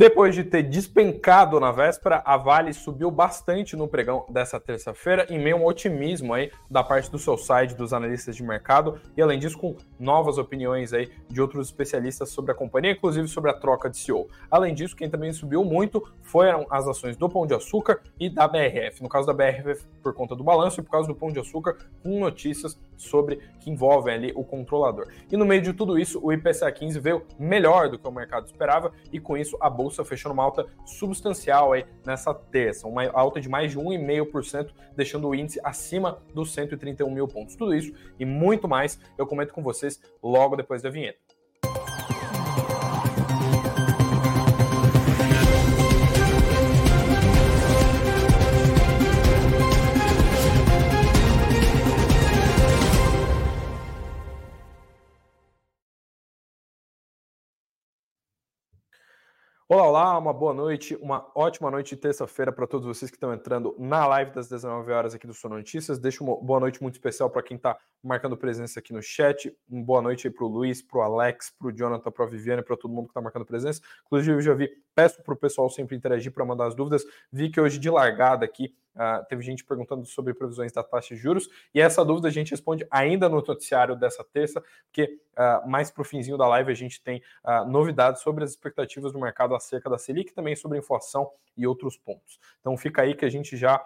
Depois 0.00 0.34
de 0.34 0.44
ter 0.44 0.62
despencado 0.62 1.60
na 1.60 1.70
véspera, 1.70 2.22
a 2.24 2.34
Vale 2.34 2.72
subiu 2.72 3.10
bastante 3.10 3.76
no 3.76 3.86
pregão 3.86 4.24
dessa 4.30 4.58
terça-feira, 4.58 5.26
em 5.28 5.38
meio 5.38 5.56
a 5.56 5.60
um 5.60 5.66
otimismo 5.66 6.32
aí 6.32 6.50
da 6.70 6.82
parte 6.82 7.10
do 7.10 7.18
seu 7.18 7.36
site, 7.36 7.74
dos 7.74 7.92
analistas 7.92 8.34
de 8.34 8.42
mercado, 8.42 8.98
e 9.14 9.20
além 9.20 9.38
disso, 9.38 9.58
com 9.58 9.76
novas 9.98 10.38
opiniões 10.38 10.94
aí 10.94 11.10
de 11.28 11.38
outros 11.38 11.66
especialistas 11.66 12.30
sobre 12.30 12.50
a 12.50 12.54
companhia, 12.54 12.92
inclusive 12.92 13.28
sobre 13.28 13.50
a 13.50 13.52
troca 13.52 13.90
de 13.90 13.98
CEO. 13.98 14.26
Além 14.50 14.72
disso, 14.72 14.96
quem 14.96 15.10
também 15.10 15.34
subiu 15.34 15.62
muito 15.66 16.02
foram 16.22 16.66
as 16.70 16.88
ações 16.88 17.14
do 17.18 17.28
Pão 17.28 17.46
de 17.46 17.52
Açúcar 17.52 18.00
e 18.18 18.30
da 18.30 18.48
BRF. 18.48 19.02
No 19.02 19.08
caso 19.10 19.26
da 19.26 19.34
BRF, 19.34 19.84
por 20.02 20.14
conta 20.14 20.34
do 20.34 20.42
balanço, 20.42 20.80
e 20.80 20.82
por 20.82 20.92
causa 20.92 21.08
do 21.08 21.14
Pão 21.14 21.30
de 21.30 21.40
Açúcar, 21.40 21.76
com 22.02 22.18
notícias 22.18 22.80
sobre 23.00 23.36
que 23.58 23.70
envolvem 23.70 24.14
ali 24.14 24.32
o 24.34 24.44
controlador. 24.44 25.08
E 25.30 25.36
no 25.36 25.44
meio 25.44 25.62
de 25.62 25.72
tudo 25.72 25.98
isso, 25.98 26.20
o 26.22 26.32
IPCA 26.32 26.70
15 26.70 26.98
veio 26.98 27.26
melhor 27.38 27.88
do 27.88 27.98
que 27.98 28.06
o 28.06 28.12
mercado 28.12 28.46
esperava, 28.46 28.92
e 29.12 29.18
com 29.18 29.36
isso 29.36 29.56
a 29.60 29.68
bolsa 29.68 30.04
fechou 30.04 30.30
numa 30.30 30.42
alta 30.42 30.66
substancial 30.84 31.72
aí 31.72 31.84
nessa 32.04 32.32
terça, 32.34 32.86
uma 32.86 33.08
alta 33.10 33.40
de 33.40 33.48
mais 33.48 33.72
de 33.72 33.78
1,5%, 33.78 34.70
deixando 34.96 35.28
o 35.28 35.34
índice 35.34 35.60
acima 35.64 36.18
dos 36.34 36.52
131 36.52 37.10
mil 37.10 37.26
pontos. 37.26 37.56
Tudo 37.56 37.74
isso 37.74 37.92
e 38.18 38.24
muito 38.24 38.68
mais 38.68 38.98
eu 39.16 39.26
comento 39.26 39.52
com 39.52 39.62
vocês 39.62 40.00
logo 40.22 40.56
depois 40.56 40.82
da 40.82 40.90
vinheta. 40.90 41.29
Olá, 59.72 59.86
olá, 59.86 60.18
uma 60.18 60.32
boa 60.32 60.52
noite, 60.52 60.96
uma 60.96 61.30
ótima 61.32 61.70
noite 61.70 61.94
de 61.94 62.00
terça-feira 62.00 62.50
para 62.50 62.66
todos 62.66 62.84
vocês 62.84 63.08
que 63.08 63.16
estão 63.16 63.32
entrando 63.32 63.72
na 63.78 64.04
live 64.04 64.32
das 64.32 64.48
19 64.48 64.90
horas 64.90 65.14
aqui 65.14 65.28
do 65.28 65.32
Sono 65.32 65.56
Notícias. 65.56 65.96
Deixo 65.96 66.24
uma 66.24 66.36
boa 66.42 66.58
noite 66.58 66.82
muito 66.82 66.94
especial 66.94 67.30
para 67.30 67.40
quem 67.40 67.56
está 67.56 67.78
marcando 68.02 68.36
presença 68.36 68.80
aqui 68.80 68.92
no 68.92 69.00
chat. 69.00 69.56
Uma 69.70 69.84
boa 69.84 70.02
noite 70.02 70.26
aí 70.26 70.34
para 70.34 70.44
o 70.44 70.48
Luiz, 70.48 70.82
para 70.82 70.98
o 70.98 71.02
Alex, 71.02 71.54
para 71.56 71.68
o 71.68 71.72
Jonathan, 71.72 72.10
para 72.10 72.24
a 72.24 72.28
Viviane, 72.28 72.64
para 72.64 72.76
todo 72.76 72.92
mundo 72.92 73.04
que 73.04 73.10
está 73.10 73.20
marcando 73.20 73.44
presença. 73.44 73.80
Inclusive, 74.06 74.32
eu 74.32 74.40
já 74.40 74.54
vi, 74.54 74.68
peço 74.92 75.22
para 75.22 75.34
o 75.34 75.36
pessoal 75.36 75.70
sempre 75.70 75.94
interagir 75.94 76.32
para 76.32 76.44
mandar 76.44 76.66
as 76.66 76.74
dúvidas. 76.74 77.04
Vi 77.32 77.48
que 77.48 77.60
hoje 77.60 77.78
de 77.78 77.88
largada 77.88 78.44
aqui 78.44 78.74
Uh, 79.00 79.24
teve 79.26 79.42
gente 79.42 79.64
perguntando 79.64 80.04
sobre 80.04 80.34
previsões 80.34 80.72
da 80.72 80.82
taxa 80.82 81.14
de 81.14 81.20
juros, 81.20 81.48
e 81.74 81.80
essa 81.80 82.04
dúvida 82.04 82.28
a 82.28 82.30
gente 82.30 82.50
responde 82.50 82.86
ainda 82.90 83.30
no 83.30 83.36
noticiário 83.36 83.96
dessa 83.96 84.22
terça, 84.22 84.62
porque 84.84 85.18
uh, 85.38 85.66
mais 85.66 85.90
para 85.90 86.02
o 86.02 86.04
finzinho 86.04 86.36
da 86.36 86.46
live 86.46 86.70
a 86.70 86.74
gente 86.74 87.02
tem 87.02 87.22
uh, 87.42 87.64
novidades 87.66 88.20
sobre 88.20 88.44
as 88.44 88.50
expectativas 88.50 89.10
do 89.10 89.18
mercado 89.18 89.54
acerca 89.54 89.88
da 89.88 89.96
Selic, 89.96 90.34
também 90.34 90.54
sobre 90.54 90.76
inflação 90.76 91.30
e 91.56 91.66
outros 91.66 91.96
pontos. 91.96 92.38
Então 92.60 92.76
fica 92.76 93.00
aí 93.00 93.14
que 93.14 93.24
a 93.24 93.30
gente 93.30 93.56
já, 93.56 93.82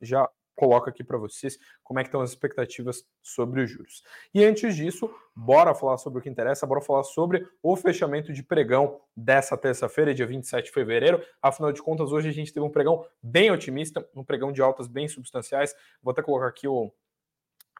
já 0.00 0.28
coloco 0.56 0.88
aqui 0.88 1.04
para 1.04 1.18
vocês 1.18 1.58
como 1.84 2.00
é 2.00 2.02
que 2.02 2.08
estão 2.08 2.20
as 2.20 2.30
expectativas 2.30 3.04
sobre 3.22 3.62
os 3.62 3.70
juros. 3.70 4.02
E 4.34 4.44
antes 4.44 4.74
disso, 4.74 5.08
bora 5.34 5.74
falar 5.74 5.98
sobre 5.98 6.18
o 6.18 6.22
que 6.22 6.28
interessa, 6.28 6.66
bora 6.66 6.80
falar 6.80 7.04
sobre 7.04 7.46
o 7.62 7.76
fechamento 7.76 8.32
de 8.32 8.42
pregão 8.42 8.98
dessa 9.14 9.56
terça-feira, 9.56 10.14
dia 10.14 10.26
27 10.26 10.64
de 10.64 10.72
fevereiro. 10.72 11.22
Afinal 11.40 11.70
de 11.70 11.82
contas, 11.82 12.10
hoje 12.10 12.30
a 12.30 12.32
gente 12.32 12.52
teve 12.52 12.64
um 12.64 12.70
pregão 12.70 13.06
bem 13.22 13.50
otimista, 13.50 14.08
um 14.14 14.24
pregão 14.24 14.50
de 14.50 14.62
altas 14.62 14.88
bem 14.88 15.06
substanciais. 15.06 15.74
Vou 16.02 16.10
até 16.10 16.22
colocar 16.22 16.48
aqui 16.48 16.66
o 16.66 16.90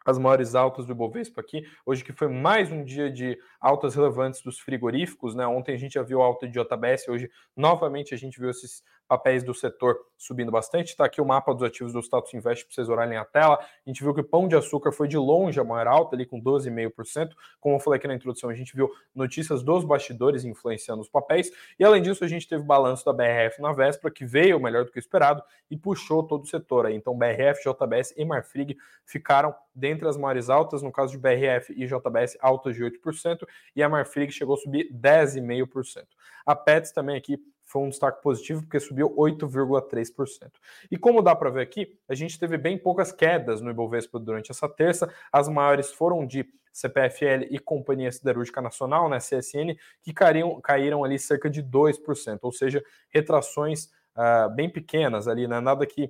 as 0.07 0.17
maiores 0.17 0.55
altas 0.55 0.85
do 0.85 0.93
Ibovespa 0.93 1.41
aqui. 1.41 1.63
Hoje 1.85 2.01
que 2.01 2.13
foi 2.13 2.29
mais 2.29 2.71
um 2.71 2.81
dia 2.81 3.11
de 3.11 3.37
altas 3.59 3.93
relevantes 3.93 4.41
dos 4.41 4.57
frigoríficos, 4.57 5.35
né? 5.35 5.45
Ontem 5.45 5.75
a 5.75 5.77
gente 5.77 5.95
já 5.95 6.01
viu 6.01 6.21
alta 6.21 6.47
de 6.47 6.53
JBS, 6.53 7.09
hoje 7.09 7.29
novamente 7.53 8.13
a 8.13 8.17
gente 8.17 8.39
viu 8.39 8.49
esses 8.49 8.81
papéis 9.07 9.43
do 9.43 9.53
setor 9.53 9.97
subindo 10.17 10.51
bastante. 10.51 10.89
Está 10.89 11.05
aqui 11.05 11.21
o 11.21 11.25
mapa 11.25 11.53
dos 11.53 11.63
ativos 11.63 11.93
do 11.93 11.99
Status 11.99 12.33
Invest 12.33 12.65
para 12.65 12.73
vocês 12.73 12.89
olharem 12.89 13.17
a 13.17 13.23
tela. 13.23 13.55
A 13.59 13.89
gente 13.89 14.03
viu 14.03 14.13
que 14.13 14.21
o 14.21 14.23
pão 14.23 14.47
de 14.47 14.55
açúcar 14.55 14.91
foi 14.91 15.07
de 15.07 15.17
longe 15.17 15.59
a 15.59 15.63
maior 15.63 15.87
alta, 15.87 16.15
ali 16.15 16.25
com 16.25 16.41
12,5%. 16.41 17.29
Como 17.59 17.75
eu 17.75 17.79
falei 17.79 17.97
aqui 17.97 18.07
na 18.07 18.15
introdução, 18.15 18.49
a 18.49 18.53
gente 18.53 18.75
viu 18.75 18.89
notícias 19.15 19.63
dos 19.63 19.83
bastidores 19.85 20.43
influenciando 20.43 21.01
os 21.01 21.09
papéis. 21.09 21.51
E 21.79 21.85
além 21.85 22.01
disso, 22.01 22.23
a 22.23 22.27
gente 22.27 22.47
teve 22.47 22.63
balanço 22.63 23.05
da 23.05 23.13
BRF 23.13 23.61
na 23.61 23.71
véspera, 23.71 24.13
que 24.13 24.25
veio 24.25 24.59
melhor 24.59 24.83
do 24.83 24.91
que 24.91 24.97
o 24.97 24.99
esperado 24.99 25.41
e 25.69 25.77
puxou 25.77 26.23
todo 26.23 26.43
o 26.43 26.47
setor. 26.47 26.87
Aí. 26.87 26.95
Então, 26.95 27.17
BRF, 27.17 27.61
JBS 27.61 28.13
e 28.17 28.25
Marfrig 28.25 28.77
ficaram 29.05 29.55
dentre 29.73 30.07
as 30.07 30.17
maiores 30.17 30.49
altas. 30.49 30.81
No 30.81 30.91
caso 30.91 31.11
de 31.11 31.17
BRF 31.17 31.73
e 31.75 31.85
JBS, 31.85 32.37
altas 32.41 32.75
de 32.75 32.83
8%. 32.83 33.47
E 33.75 33.83
a 33.83 33.89
Marfrig 33.89 34.31
chegou 34.31 34.55
a 34.55 34.57
subir 34.57 34.91
10,5%. 34.91 36.05
A 36.45 36.55
Pets 36.55 36.91
também 36.91 37.15
aqui 37.15 37.37
foi 37.67 37.81
um 37.81 37.89
destaque 37.89 38.21
positivo 38.23 38.61
porque 38.61 38.79
subiu 38.79 39.13
8,3%. 39.15 40.51
E 40.89 40.97
como 40.97 41.21
dá 41.21 41.35
para 41.35 41.49
ver 41.49 41.61
aqui, 41.61 41.99
a 42.07 42.15
gente 42.15 42.39
teve 42.39 42.57
bem 42.57 42.77
poucas 42.77 43.11
quedas 43.11 43.61
no 43.61 43.69
Ibovespa 43.69 44.17
durante 44.17 44.51
essa 44.51 44.69
terça. 44.69 45.13
As 45.31 45.49
maiores 45.49 45.91
foram 45.91 46.25
de 46.25 46.49
CPFL 46.71 47.47
e 47.49 47.59
Companhia 47.59 48.11
Siderúrgica 48.11 48.61
Nacional, 48.61 49.09
né, 49.09 49.17
CSN, 49.17 49.75
que 50.01 50.13
caíram, 50.13 50.61
caíram 50.61 51.03
ali 51.03 51.19
cerca 51.19 51.49
de 51.49 51.61
2%, 51.61 52.39
ou 52.41 52.51
seja, 52.53 52.81
retrações 53.09 53.91
uh, 54.15 54.49
bem 54.55 54.69
pequenas 54.69 55.27
ali, 55.27 55.45
né, 55.45 55.59
nada 55.59 55.85
que 55.85 56.05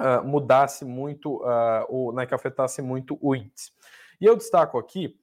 uh, 0.00 0.24
mudasse 0.24 0.84
muito, 0.84 1.42
uh, 1.42 1.84
o, 1.88 2.12
né, 2.12 2.24
que 2.24 2.34
afetasse 2.34 2.80
muito 2.80 3.18
o 3.20 3.34
índice. 3.34 3.72
E 4.20 4.24
eu 4.24 4.36
destaco 4.36 4.78
aqui 4.78 5.18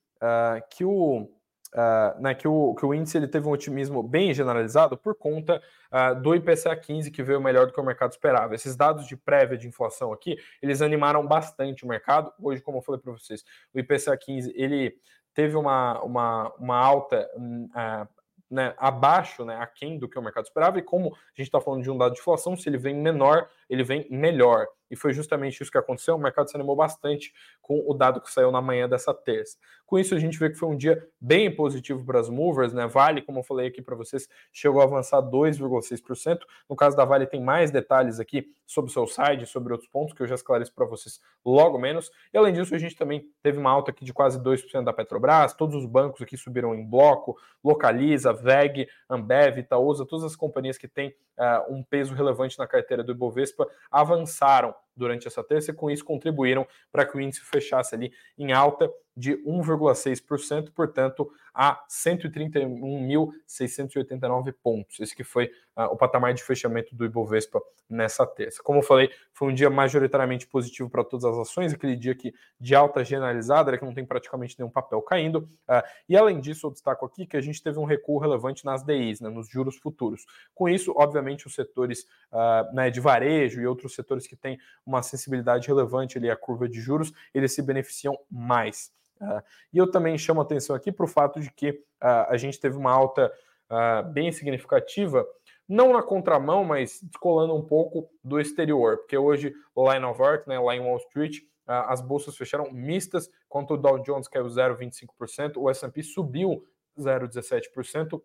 que 0.69 0.85
o 0.85 1.29
uh, 1.73 2.21
né, 2.21 2.33
que, 2.33 2.47
o, 2.47 2.73
que 2.75 2.85
o 2.85 2.93
índice 2.93 3.17
ele 3.17 3.27
teve 3.27 3.47
um 3.47 3.51
otimismo 3.51 4.01
bem 4.01 4.33
generalizado 4.33 4.97
por 4.97 5.15
conta 5.15 5.61
uh, 5.91 6.19
do 6.21 6.35
IPCA 6.35 6.75
15, 6.75 7.11
que 7.11 7.23
veio 7.23 7.41
melhor 7.41 7.67
do 7.67 7.73
que 7.73 7.79
o 7.79 7.83
mercado 7.83 8.11
esperava. 8.11 8.55
Esses 8.55 8.75
dados 8.75 9.05
de 9.07 9.17
prévia 9.17 9.57
de 9.57 9.67
inflação 9.67 10.13
aqui, 10.13 10.37
eles 10.61 10.81
animaram 10.81 11.25
bastante 11.25 11.83
o 11.83 11.87
mercado. 11.87 12.31
Hoje, 12.39 12.61
como 12.61 12.77
eu 12.77 12.81
falei 12.81 13.01
para 13.01 13.11
vocês, 13.11 13.43
o 13.73 13.79
IPCA 13.79 14.15
15 14.17 14.53
ele 14.55 14.95
teve 15.33 15.55
uma, 15.55 16.01
uma, 16.03 16.53
uma 16.59 16.77
alta 16.77 17.29
uh, 17.35 18.07
né, 18.53 18.73
abaixo, 18.77 19.43
né, 19.43 19.57
aquém 19.59 19.97
do 19.97 20.07
que 20.07 20.17
o 20.17 20.21
mercado 20.21 20.45
esperava, 20.45 20.77
e 20.77 20.83
como 20.83 21.07
a 21.07 21.35
gente 21.35 21.47
está 21.47 21.59
falando 21.59 21.81
de 21.81 21.89
um 21.89 21.97
dado 21.97 22.13
de 22.13 22.19
inflação, 22.19 22.55
se 22.55 22.69
ele 22.69 22.77
vem 22.77 22.93
menor, 22.93 23.49
ele 23.69 23.83
vem 23.83 24.07
melhor. 24.09 24.67
E 24.93 24.95
foi 24.95 25.11
justamente 25.11 25.59
isso 25.59 25.71
que 25.71 25.77
aconteceu. 25.77 26.15
O 26.15 26.19
mercado 26.19 26.49
se 26.51 26.55
animou 26.55 26.75
bastante 26.75 27.33
com 27.63 27.83
o 27.87 27.95
dado 27.95 28.21
que 28.21 28.31
saiu 28.31 28.51
na 28.51 28.61
manhã 28.61 28.87
dessa 28.87 29.11
terça. 29.11 29.57
Com 29.87 29.97
isso, 29.97 30.13
a 30.13 30.19
gente 30.19 30.37
vê 30.37 30.51
que 30.51 30.55
foi 30.55 30.69
um 30.69 30.77
dia 30.77 31.07
bem 31.19 31.53
positivo 31.53 32.05
para 32.05 32.19
as 32.19 32.29
movers, 32.29 32.73
né? 32.73 32.85
Vale, 32.85 33.23
como 33.23 33.39
eu 33.39 33.43
falei 33.43 33.67
aqui 33.67 33.81
para 33.81 33.95
vocês, 33.95 34.29
chegou 34.51 34.81
a 34.81 34.83
avançar 34.83 35.19
2,6%. 35.21 36.41
No 36.69 36.75
caso 36.75 36.95
da 36.95 37.05
Vale, 37.05 37.25
tem 37.25 37.41
mais 37.41 37.71
detalhes 37.71 38.19
aqui 38.19 38.51
sobre 38.67 38.91
o 38.91 38.93
seu 38.93 39.07
site, 39.07 39.45
sobre 39.47 39.73
outros 39.73 39.89
pontos 39.89 40.13
que 40.13 40.21
eu 40.21 40.27
já 40.27 40.35
esclareço 40.35 40.73
para 40.73 40.85
vocês 40.85 41.19
logo 41.43 41.79
menos. 41.79 42.11
E 42.31 42.37
além 42.37 42.53
disso, 42.53 42.75
a 42.75 42.77
gente 42.77 42.95
também 42.95 43.27
teve 43.41 43.57
uma 43.57 43.71
alta 43.71 43.89
aqui 43.91 44.05
de 44.05 44.13
quase 44.13 44.39
2% 44.39 44.83
da 44.83 44.93
Petrobras. 44.93 45.53
Todos 45.53 45.75
os 45.75 45.85
bancos 45.85 46.21
aqui 46.21 46.37
subiram 46.37 46.73
em 46.75 46.85
bloco: 46.87 47.35
Localiza, 47.63 48.31
VEG, 48.31 48.87
Ambev, 49.09 49.57
Itaúsa, 49.59 50.05
todas 50.05 50.25
as 50.25 50.35
companhias 50.35 50.77
que 50.77 50.87
têm 50.87 51.15
uh, 51.37 51.73
um 51.73 51.83
peso 51.83 52.13
relevante 52.13 52.57
na 52.59 52.67
carteira 52.67 53.03
do 53.03 53.11
Ibovespa 53.11 53.52
avançaram 53.91 54.73
durante 54.95 55.27
essa 55.27 55.43
terça 55.43 55.71
e 55.71 55.73
com 55.73 55.89
isso 55.89 56.05
contribuíram 56.05 56.67
para 56.91 57.03
que 57.05 57.17
o 57.17 57.21
índice 57.21 57.41
fechasse 57.41 57.95
ali 57.95 58.13
em 58.37 58.51
alta 58.51 58.87
de 59.15 59.37
1,6%, 59.43 60.71
portanto, 60.71 61.31
a 61.53 61.85
131.689 61.87 64.53
pontos. 64.61 64.99
Esse 64.99 65.15
que 65.15 65.23
foi 65.23 65.49
uh, 65.77 65.83
o 65.85 65.95
patamar 65.95 66.33
de 66.33 66.43
fechamento 66.43 66.95
do 66.95 67.05
Ibovespa 67.05 67.61
nessa 67.89 68.25
terça. 68.25 68.61
Como 68.63 68.79
eu 68.79 68.83
falei, 68.83 69.11
foi 69.33 69.49
um 69.49 69.53
dia 69.53 69.69
majoritariamente 69.69 70.47
positivo 70.47 70.89
para 70.89 71.03
todas 71.03 71.25
as 71.25 71.37
ações, 71.37 71.73
aquele 71.73 71.95
dia 71.95 72.15
que 72.15 72.33
de 72.59 72.75
alta 72.75 73.03
generalizada, 73.03 73.71
né, 73.71 73.77
que 73.77 73.85
não 73.85 73.93
tem 73.93 74.05
praticamente 74.05 74.57
nenhum 74.57 74.69
papel 74.69 75.01
caindo. 75.01 75.49
Uh, 75.67 75.83
e 76.07 76.17
além 76.17 76.39
disso, 76.39 76.67
eu 76.67 76.71
destaco 76.71 77.05
aqui 77.05 77.25
que 77.25 77.37
a 77.37 77.41
gente 77.41 77.61
teve 77.61 77.79
um 77.79 77.85
recuo 77.85 78.17
relevante 78.17 78.65
nas 78.65 78.83
DIs, 78.83 79.21
né, 79.21 79.29
nos 79.29 79.47
juros 79.47 79.77
futuros. 79.77 80.25
Com 80.53 80.67
isso, 80.69 80.93
obviamente, 80.95 81.47
os 81.47 81.53
setores 81.53 82.03
uh, 82.31 82.73
né, 82.73 82.89
de 82.89 82.99
varejo 82.99 83.61
e 83.61 83.67
outros 83.67 83.95
setores 83.95 84.27
que 84.27 84.35
têm 84.35 84.57
uma 84.85 85.01
sensibilidade 85.01 85.67
relevante 85.67 86.17
ali 86.17 86.29
à 86.29 86.35
curva 86.35 86.67
de 86.67 86.79
juros, 86.79 87.11
eles 87.33 87.53
se 87.53 87.61
beneficiam 87.61 88.17
mais. 88.29 88.91
Uh, 89.21 89.41
e 89.71 89.77
eu 89.77 89.89
também 89.89 90.17
chamo 90.17 90.41
atenção 90.41 90.75
aqui 90.75 90.91
para 90.91 91.05
o 91.05 91.07
fato 91.07 91.39
de 91.39 91.49
que 91.51 91.69
uh, 91.71 92.27
a 92.27 92.37
gente 92.37 92.59
teve 92.59 92.75
uma 92.75 92.91
alta 92.91 93.31
uh, 93.69 94.11
bem 94.11 94.31
significativa, 94.31 95.25
não 95.67 95.93
na 95.93 96.03
contramão, 96.03 96.63
mas 96.63 96.99
descolando 97.01 97.55
um 97.55 97.63
pouco 97.63 98.09
do 98.23 98.39
exterior, 98.39 98.97
porque 98.97 99.17
hoje 99.17 99.53
em 99.95 99.99
Nova 99.99 100.23
York, 100.25 100.47
né, 100.47 100.59
lá 100.59 100.75
em 100.75 100.79
Wall 100.79 100.97
Street, 100.97 101.39
as 101.65 102.01
bolsas 102.01 102.35
fecharam 102.35 102.71
mistas, 102.71 103.29
enquanto 103.45 103.75
o 103.75 103.77
Dow 103.77 103.99
Jones 103.99 104.27
caiu 104.27 104.45
0,25%, 104.45 105.53
o 105.57 105.69
S&P 105.69 106.03
subiu 106.03 106.65
0,17%, 106.99 108.21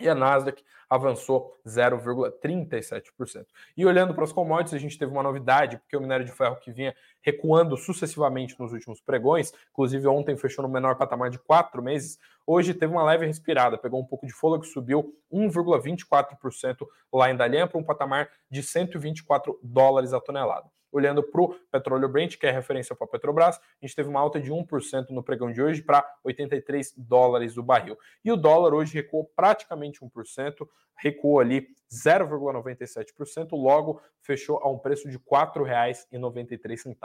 e 0.00 0.08
a 0.08 0.14
Nasdaq 0.14 0.62
avançou 0.88 1.54
0,37%. 1.66 3.46
E 3.76 3.84
olhando 3.84 4.14
para 4.14 4.24
os 4.24 4.32
commodities, 4.32 4.74
a 4.74 4.78
gente 4.78 4.98
teve 4.98 5.12
uma 5.12 5.22
novidade, 5.22 5.76
porque 5.78 5.96
o 5.96 6.00
minério 6.00 6.24
de 6.24 6.32
ferro 6.32 6.56
que 6.56 6.72
vinha 6.72 6.94
recuando 7.20 7.76
sucessivamente 7.76 8.58
nos 8.58 8.72
últimos 8.72 9.00
pregões, 9.00 9.52
inclusive 9.70 10.06
ontem 10.06 10.36
fechou 10.36 10.62
no 10.62 10.68
menor 10.68 10.96
patamar 10.96 11.30
de 11.30 11.38
quatro 11.38 11.82
meses, 11.82 12.18
hoje 12.46 12.72
teve 12.72 12.92
uma 12.92 13.04
leve 13.04 13.26
respirada, 13.26 13.76
pegou 13.76 14.00
um 14.00 14.06
pouco 14.06 14.26
de 14.26 14.32
fôlego, 14.32 14.64
subiu 14.64 15.14
1,24% 15.30 16.86
lá 17.12 17.30
em 17.30 17.36
Dalian 17.36 17.68
para 17.68 17.78
um 17.78 17.84
patamar 17.84 18.30
de 18.50 18.62
124 18.62 19.58
dólares 19.62 20.14
a 20.14 20.20
tonelada. 20.20 20.70
Olhando 20.90 21.22
para 21.22 21.40
o 21.40 21.54
petróleo 21.70 22.08
Brent, 22.08 22.36
que 22.36 22.46
é 22.46 22.50
referência 22.50 22.96
para 22.96 23.06
a 23.06 23.10
Petrobras, 23.10 23.56
a 23.56 23.86
gente 23.86 23.94
teve 23.94 24.08
uma 24.08 24.20
alta 24.20 24.40
de 24.40 24.50
1% 24.50 25.10
no 25.10 25.22
pregão 25.22 25.52
de 25.52 25.60
hoje 25.62 25.82
para 25.82 26.04
83 26.24 26.94
dólares 26.96 27.56
o 27.56 27.62
barril. 27.62 27.98
E 28.24 28.32
o 28.32 28.36
dólar 28.36 28.74
hoje 28.74 28.94
recuou 28.94 29.24
praticamente 29.36 30.00
1%, 30.00 30.66
recuou 30.96 31.40
ali 31.40 31.68
0,97%, 31.90 33.48
logo 33.52 34.00
fechou 34.20 34.58
a 34.62 34.68
um 34.68 34.78
preço 34.78 35.08
de 35.08 35.16
R$ 35.16 35.22
4,93. 35.30 36.96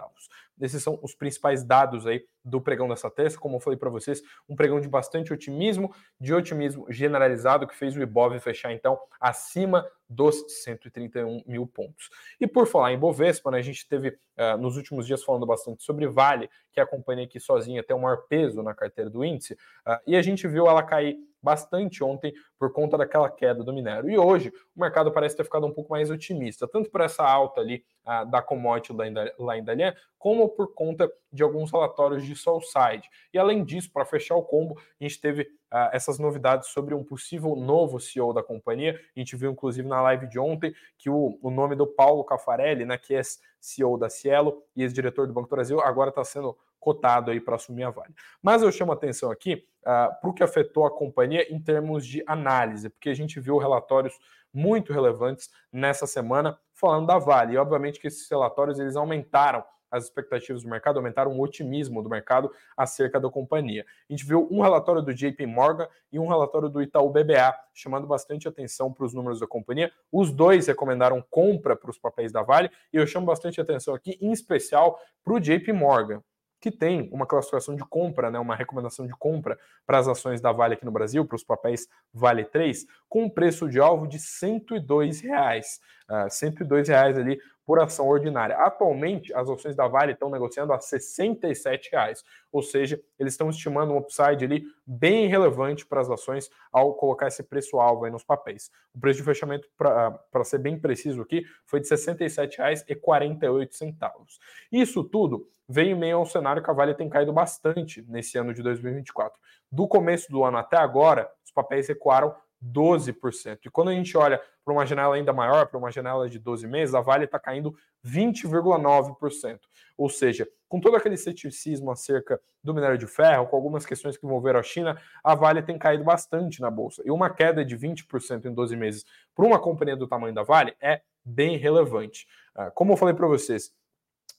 Esses 0.59 0.83
são 0.83 0.99
os 1.01 1.15
principais 1.15 1.63
dados 1.63 2.05
aí 2.05 2.25
do 2.43 2.59
pregão 2.59 2.87
dessa 2.87 3.09
terça, 3.09 3.37
como 3.37 3.55
eu 3.55 3.59
falei 3.59 3.77
para 3.77 3.89
vocês, 3.89 4.21
um 4.47 4.55
pregão 4.55 4.79
de 4.81 4.87
bastante 4.87 5.31
otimismo, 5.31 5.93
de 6.19 6.33
otimismo 6.33 6.85
generalizado, 6.89 7.67
que 7.67 7.75
fez 7.75 7.95
o 7.95 8.01
Ibov 8.01 8.37
fechar 8.39 8.73
então 8.73 8.99
acima 9.19 9.85
dos 10.09 10.43
131 10.63 11.43
mil 11.45 11.65
pontos. 11.65 12.09
E 12.39 12.45
por 12.45 12.67
falar 12.67 12.93
em 12.93 12.99
Bovespa, 12.99 13.49
né, 13.51 13.59
a 13.59 13.61
gente 13.61 13.87
teve 13.87 14.09
uh, 14.09 14.57
nos 14.59 14.77
últimos 14.77 15.07
dias 15.07 15.23
falando 15.23 15.45
bastante 15.45 15.83
sobre 15.83 16.07
Vale, 16.07 16.49
que 16.73 16.81
a 16.81 16.85
companhia 16.85 17.27
que 17.27 17.39
sozinha 17.39 17.83
tem 17.83 17.95
o 17.95 18.01
maior 18.01 18.25
peso 18.27 18.63
na 18.63 18.73
carteira 18.73 19.09
do 19.09 19.23
índice, 19.23 19.53
uh, 19.53 19.99
e 20.07 20.15
a 20.15 20.21
gente 20.21 20.47
viu 20.47 20.67
ela 20.67 20.83
cair 20.83 21.17
bastante 21.43 22.01
ontem 22.01 22.33
por 22.57 22.71
conta 22.71 22.97
daquela 22.97 23.29
queda 23.29 23.63
do 23.63 23.73
minério. 23.73 24.09
E 24.09 24.17
hoje 24.17 24.51
o 24.73 24.79
mercado 24.79 25.11
parece 25.11 25.35
ter 25.35 25.43
ficado 25.43 25.67
um 25.67 25.73
pouco 25.73 25.91
mais 25.91 26.09
otimista, 26.09 26.65
tanto 26.65 26.89
por 26.89 27.01
essa 27.01 27.21
alta 27.21 27.59
ali 27.59 27.83
ah, 28.05 28.23
da 28.23 28.41
commodity 28.41 28.93
lá 29.37 29.57
em, 29.57 29.63
Dalian, 29.63 29.93
como 30.17 30.47
por 30.47 30.73
conta 30.73 31.11
de 31.31 31.43
alguns 31.43 31.69
relatórios 31.69 32.25
de 32.25 32.33
Soulside. 32.33 33.09
E 33.33 33.37
além 33.37 33.65
disso, 33.65 33.91
para 33.91 34.05
fechar 34.05 34.35
o 34.35 34.43
combo, 34.43 34.79
a 34.79 35.03
gente 35.03 35.19
teve 35.19 35.45
ah, 35.75 35.89
essas 35.91 36.19
novidades 36.19 36.69
sobre 36.69 36.93
um 36.93 37.03
possível 37.03 37.55
novo 37.55 37.99
CEO 37.99 38.31
da 38.31 38.43
companhia. 38.43 38.95
A 39.15 39.19
gente 39.19 39.35
viu 39.35 39.49
inclusive 39.49 39.87
na 39.87 39.99
live 40.03 40.27
de 40.27 40.37
ontem 40.37 40.71
que 40.99 41.09
o, 41.09 41.39
o 41.41 41.49
nome 41.49 41.75
do 41.75 41.87
Paulo 41.87 42.23
Cafarelli, 42.23 42.85
né, 42.85 42.95
que 42.95 43.15
é 43.15 43.21
CEO 43.59 43.97
da 43.97 44.07
Cielo 44.07 44.61
e 44.75 44.83
ex-diretor 44.83 45.25
do 45.25 45.33
Banco 45.33 45.47
do 45.47 45.55
Brasil, 45.55 45.81
agora 45.81 46.09
está 46.09 46.23
sendo 46.23 46.55
cotado 46.79 47.31
aí 47.31 47.41
para 47.41 47.55
assumir 47.55 47.85
a 47.85 47.89
Vale. 47.89 48.13
Mas 48.39 48.61
eu 48.61 48.71
chamo 48.71 48.91
atenção 48.91 49.31
aqui 49.31 49.65
uh, 49.81 50.13
para 50.21 50.29
o 50.29 50.33
que 50.33 50.43
afetou 50.43 50.85
a 50.85 50.91
companhia 50.91 51.51
em 51.51 51.59
termos 51.59 52.05
de 52.05 52.23
análise, 52.27 52.89
porque 52.89 53.09
a 53.09 53.15
gente 53.15 53.39
viu 53.39 53.57
relatórios 53.57 54.13
muito 54.53 54.93
relevantes 54.93 55.49
nessa 55.71 56.05
semana 56.05 56.59
falando 56.71 57.07
da 57.07 57.17
Vale. 57.17 57.53
E 57.53 57.57
obviamente 57.57 57.99
que 57.99 58.05
esses 58.05 58.29
relatórios 58.29 58.77
eles 58.77 58.95
aumentaram 58.95 59.63
as 59.93 60.05
expectativas 60.05 60.63
do 60.63 60.69
mercado, 60.69 60.97
aumentaram 60.97 61.31
o 61.31 61.39
otimismo 61.39 62.01
do 62.01 62.09
mercado 62.09 62.51
acerca 62.75 63.19
da 63.19 63.29
companhia. 63.29 63.85
A 64.09 64.11
gente 64.11 64.25
viu 64.25 64.47
um 64.49 64.61
relatório 64.61 65.03
do 65.03 65.13
JP 65.13 65.45
Morgan 65.45 65.87
e 66.11 66.17
um 66.17 66.27
relatório 66.27 66.67
do 66.67 66.81
Itaú 66.81 67.11
BBA, 67.11 67.53
chamando 67.75 68.07
bastante 68.07 68.47
atenção 68.47 68.91
para 68.91 69.05
os 69.05 69.13
números 69.13 69.39
da 69.39 69.45
companhia. 69.45 69.91
Os 70.11 70.31
dois 70.31 70.65
recomendaram 70.65 71.23
compra 71.29 71.75
para 71.75 71.91
os 71.91 71.99
papéis 71.99 72.31
da 72.31 72.41
Vale, 72.41 72.71
e 72.91 72.97
eu 72.97 73.05
chamo 73.05 73.27
bastante 73.27 73.61
atenção 73.61 73.93
aqui, 73.93 74.17
em 74.19 74.31
especial, 74.31 74.99
para 75.23 75.35
o 75.35 75.39
JP 75.39 75.71
Morgan 75.73 76.23
que 76.63 76.71
tem 76.71 77.09
uma 77.11 77.25
classificação 77.25 77.75
de 77.75 77.83
compra, 77.83 78.31
né, 78.31 78.39
uma 78.39 78.55
recomendação 78.55 79.05
de 79.05 79.11
compra 79.11 79.59
para 79.85 79.97
as 79.97 80.07
ações 80.07 80.39
da 80.39 80.53
Vale 80.53 80.75
aqui 80.75 80.85
no 80.85 80.93
Brasil, 80.93 81.25
para 81.25 81.35
os 81.35 81.43
papéis 81.43 81.89
Vale 82.13 82.45
3, 82.45 82.87
com 83.09 83.25
um 83.25 83.29
preço 83.29 83.67
de 83.67 83.81
alvo 83.81 84.07
de 84.07 84.17
102 84.17 85.19
reais. 85.19 85.81
Uh, 86.09 86.29
102 86.29 86.87
reais 86.87 87.17
ali 87.17 87.37
por 87.65 87.79
ação 87.79 88.07
ordinária. 88.07 88.55
Atualmente, 88.57 89.33
as 89.33 89.49
ações 89.49 89.75
da 89.75 89.87
Vale 89.87 90.13
estão 90.13 90.29
negociando 90.29 90.73
a 90.73 90.79
67 90.79 91.91
reais, 91.91 92.23
ou 92.51 92.61
seja, 92.61 93.01
eles 93.17 93.33
estão 93.33 93.49
estimando 93.49 93.93
um 93.93 93.97
upside 93.97 94.43
ali 94.43 94.63
bem 94.85 95.27
relevante 95.27 95.85
para 95.85 96.01
as 96.01 96.09
ações 96.09 96.49
ao 96.71 96.93
colocar 96.95 97.27
esse 97.27 97.43
preço-alvo 97.43 98.09
nos 98.09 98.23
papéis. 98.23 98.69
O 98.93 98.99
preço 98.99 99.19
de 99.19 99.25
fechamento, 99.25 99.67
para 99.77 100.43
ser 100.43 100.59
bem 100.59 100.79
preciso 100.79 101.21
aqui, 101.21 101.45
foi 101.65 101.79
de 101.79 101.89
R$ 101.89 101.95
67,48. 101.95 104.25
Isso 104.71 105.03
tudo 105.03 105.47
veio 105.67 105.95
em 105.95 105.99
meio 105.99 106.17
ao 106.17 106.25
cenário 106.25 106.61
que 106.61 106.69
a 106.69 106.73
Vale 106.73 106.93
tem 106.93 107.09
caído 107.09 107.31
bastante 107.31 108.03
nesse 108.07 108.37
ano 108.37 108.53
de 108.53 108.61
2024. 108.61 109.39
Do 109.71 109.87
começo 109.87 110.31
do 110.31 110.43
ano 110.43 110.57
até 110.57 110.77
agora, 110.77 111.31
os 111.45 111.51
papéis 111.51 111.87
recuaram 111.87 112.35
12%. 112.63 113.59
E 113.65 113.69
quando 113.69 113.89
a 113.89 113.93
gente 113.93 114.15
olha 114.17 114.41
para 114.63 114.73
uma 114.73 114.85
janela 114.85 115.15
ainda 115.15 115.33
maior, 115.33 115.67
para 115.67 115.77
uma 115.77 115.91
janela 115.91 116.29
de 116.29 116.39
12 116.39 116.67
meses, 116.67 116.95
a 116.95 117.01
Vale 117.01 117.25
está 117.25 117.37
caindo 117.37 117.75
20,9%. 118.05 119.59
Ou 119.97 120.09
seja, 120.09 120.47
com 120.69 120.79
todo 120.79 120.95
aquele 120.95 121.17
ceticismo 121.17 121.91
acerca 121.91 122.39
do 122.63 122.73
minério 122.73 122.97
de 122.97 123.05
ferro, 123.05 123.47
com 123.47 123.55
algumas 123.55 123.85
questões 123.85 124.17
que 124.17 124.25
envolveram 124.25 124.59
a 124.59 124.63
China, 124.63 124.99
a 125.23 125.35
Vale 125.35 125.61
tem 125.61 125.77
caído 125.77 126.03
bastante 126.03 126.61
na 126.61 126.71
bolsa. 126.71 127.03
E 127.05 127.11
uma 127.11 127.29
queda 127.29 127.65
de 127.65 127.77
20% 127.77 128.45
em 128.45 128.53
12 128.53 128.75
meses 128.75 129.05
para 129.35 129.45
uma 129.45 129.59
companhia 129.59 129.95
do 129.95 130.07
tamanho 130.07 130.33
da 130.33 130.43
Vale 130.43 130.75
é 130.81 131.01
bem 131.23 131.57
relevante. 131.57 132.27
Ah, 132.55 132.71
como 132.71 132.93
eu 132.93 132.97
falei 132.97 133.13
para 133.13 133.27
vocês, 133.27 133.71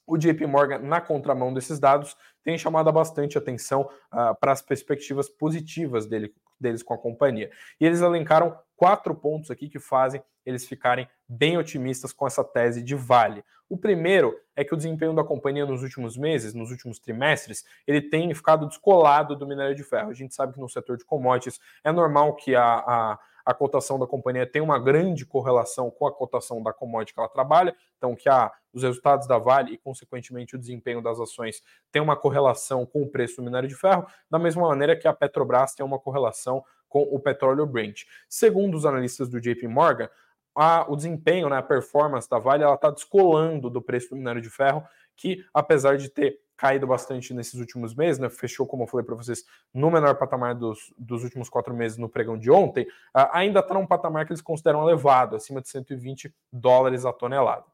o 0.06 0.18
JP 0.18 0.46
Morgan, 0.46 0.78
na 0.78 1.00
contramão 1.00 1.52
desses 1.52 1.78
dados, 1.78 2.16
tem 2.42 2.58
chamado 2.58 2.92
bastante 2.92 3.38
atenção 3.38 3.88
uh, 4.12 4.34
para 4.38 4.52
as 4.52 4.60
perspectivas 4.60 5.30
positivas 5.30 6.06
dele, 6.06 6.34
deles 6.60 6.82
com 6.82 6.94
a 6.94 6.98
companhia. 6.98 7.50
E 7.80 7.86
eles 7.86 8.00
elencaram 8.00 8.58
quatro 8.76 9.14
pontos 9.14 9.50
aqui 9.50 9.68
que 9.68 9.78
fazem 9.78 10.22
eles 10.44 10.66
ficarem 10.66 11.08
bem 11.28 11.56
otimistas 11.56 12.12
com 12.12 12.26
essa 12.26 12.44
tese 12.44 12.82
de 12.82 12.94
Vale. 12.94 13.44
O 13.68 13.78
primeiro 13.78 14.38
é 14.54 14.62
que 14.62 14.74
o 14.74 14.76
desempenho 14.76 15.14
da 15.14 15.24
companhia 15.24 15.64
nos 15.64 15.82
últimos 15.82 16.16
meses, 16.16 16.52
nos 16.52 16.70
últimos 16.70 16.98
trimestres, 16.98 17.64
ele 17.86 18.02
tem 18.02 18.32
ficado 18.34 18.68
descolado 18.68 19.34
do 19.34 19.46
minério 19.46 19.74
de 19.74 19.82
ferro. 19.82 20.10
A 20.10 20.14
gente 20.14 20.34
sabe 20.34 20.52
que 20.52 20.60
no 20.60 20.68
setor 20.68 20.98
de 20.98 21.04
commodities 21.04 21.58
é 21.82 21.90
normal 21.90 22.36
que 22.36 22.54
a, 22.54 22.62
a 22.62 23.18
a 23.44 23.52
cotação 23.52 23.98
da 23.98 24.06
companhia 24.06 24.46
tem 24.46 24.62
uma 24.62 24.78
grande 24.78 25.26
correlação 25.26 25.90
com 25.90 26.06
a 26.06 26.12
cotação 26.12 26.62
da 26.62 26.72
commodity 26.72 27.12
que 27.12 27.20
ela 27.20 27.28
trabalha, 27.28 27.74
então 27.96 28.14
que 28.14 28.28
a, 28.28 28.50
os 28.72 28.82
resultados 28.82 29.26
da 29.26 29.38
Vale 29.38 29.74
e, 29.74 29.78
consequentemente, 29.78 30.56
o 30.56 30.58
desempenho 30.58 31.02
das 31.02 31.20
ações 31.20 31.62
tem 31.92 32.00
uma 32.00 32.16
correlação 32.16 32.86
com 32.86 33.02
o 33.02 33.08
preço 33.08 33.36
do 33.36 33.42
minério 33.42 33.68
de 33.68 33.74
ferro, 33.74 34.06
da 34.30 34.38
mesma 34.38 34.66
maneira 34.66 34.96
que 34.96 35.06
a 35.06 35.12
Petrobras 35.12 35.74
tem 35.74 35.84
uma 35.84 35.98
correlação 35.98 36.64
com 36.88 37.02
o 37.02 37.18
petróleo 37.18 37.66
Brent. 37.66 38.02
Segundo 38.28 38.76
os 38.76 38.86
analistas 38.86 39.28
do 39.28 39.40
JP 39.40 39.66
Morgan, 39.66 40.08
a, 40.54 40.86
o 40.88 40.94
desempenho, 40.94 41.48
né, 41.48 41.56
a 41.56 41.62
performance 41.62 42.28
da 42.28 42.38
Vale, 42.38 42.62
ela 42.62 42.74
está 42.74 42.90
descolando 42.90 43.68
do 43.68 43.82
preço 43.82 44.10
do 44.10 44.16
minério 44.16 44.40
de 44.40 44.48
ferro, 44.48 44.84
que 45.16 45.44
apesar 45.52 45.96
de 45.96 46.08
ter 46.08 46.40
caído 46.56 46.86
bastante 46.86 47.34
nesses 47.34 47.58
últimos 47.60 47.94
meses, 47.94 48.18
né? 48.18 48.28
Fechou, 48.30 48.66
como 48.66 48.84
eu 48.84 48.86
falei 48.86 49.04
para 49.04 49.14
vocês, 49.14 49.44
no 49.72 49.90
menor 49.90 50.16
patamar 50.16 50.54
dos, 50.54 50.92
dos 50.96 51.24
últimos 51.24 51.48
quatro 51.48 51.74
meses 51.74 51.98
no 51.98 52.08
pregão 52.08 52.38
de 52.38 52.50
ontem, 52.50 52.84
uh, 52.84 53.28
ainda 53.32 53.60
está 53.60 53.74
num 53.74 53.86
patamar 53.86 54.26
que 54.26 54.32
eles 54.32 54.42
consideram 54.42 54.82
elevado, 54.88 55.36
acima 55.36 55.60
de 55.60 55.68
120 55.68 56.34
dólares 56.52 57.04
a 57.04 57.12
tonelada. 57.12 57.64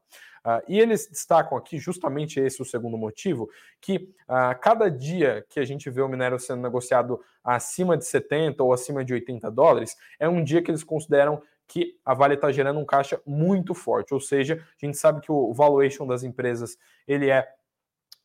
Uh, 0.43 0.57
e 0.67 0.79
eles 0.79 1.07
destacam 1.07 1.55
aqui 1.55 1.77
justamente 1.77 2.39
esse 2.39 2.59
o 2.61 2.65
segundo 2.65 2.97
motivo, 2.97 3.47
que 3.79 4.09
uh, 4.27 4.59
cada 4.59 4.89
dia 4.89 5.45
que 5.47 5.59
a 5.59 5.65
gente 5.65 5.87
vê 5.89 6.01
o 6.01 6.07
minério 6.07 6.39
sendo 6.39 6.63
negociado 6.63 7.21
acima 7.43 7.95
de 7.95 8.05
70 8.05 8.63
ou 8.63 8.73
acima 8.73 9.05
de 9.05 9.13
80 9.13 9.51
dólares, 9.51 9.95
é 10.19 10.27
um 10.27 10.43
dia 10.43 10.61
que 10.63 10.71
eles 10.71 10.83
consideram 10.83 11.41
que 11.67 11.97
a 12.03 12.13
Vale 12.13 12.33
está 12.33 12.51
gerando 12.51 12.79
um 12.79 12.85
caixa 12.85 13.21
muito 13.25 13.73
forte, 13.73 14.13
ou 14.13 14.19
seja, 14.19 14.55
a 14.55 14.85
gente 14.85 14.97
sabe 14.97 15.21
que 15.21 15.31
o 15.31 15.53
valuation 15.53 16.05
das 16.05 16.21
empresas 16.21 16.77
ele 17.07 17.29
é 17.29 17.47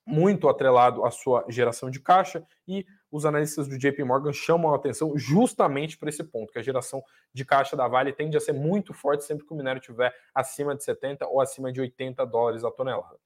muito 0.06 0.48
atrelado 0.48 1.04
à 1.04 1.10
sua 1.10 1.44
geração 1.48 1.90
de 1.90 1.98
caixa 1.98 2.46
e 2.66 2.86
os 3.10 3.26
analistas 3.26 3.66
do 3.66 3.76
JP 3.76 4.04
Morgan 4.04 4.32
chamam 4.32 4.72
a 4.72 4.76
atenção 4.76 5.16
justamente 5.16 5.98
para 5.98 6.08
esse 6.08 6.22
ponto, 6.22 6.52
que 6.52 6.58
a 6.58 6.62
geração 6.62 7.02
de 7.32 7.44
caixa 7.44 7.76
da 7.76 7.88
Vale 7.88 8.12
tende 8.12 8.36
a 8.36 8.40
ser 8.40 8.52
muito 8.52 8.94
forte 8.94 9.24
sempre 9.24 9.44
que 9.44 9.52
o 9.52 9.56
minério 9.56 9.80
estiver 9.80 10.14
acima 10.34 10.76
de 10.76 10.84
70 10.84 11.26
ou 11.26 11.40
acima 11.40 11.72
de 11.72 11.80
80 11.80 12.24
dólares 12.26 12.62
a 12.62 12.70
tonelada. 12.70 13.16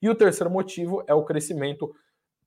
E 0.00 0.08
o 0.08 0.14
terceiro 0.14 0.50
motivo 0.50 1.02
é 1.06 1.14
o 1.14 1.24
crescimento 1.24 1.92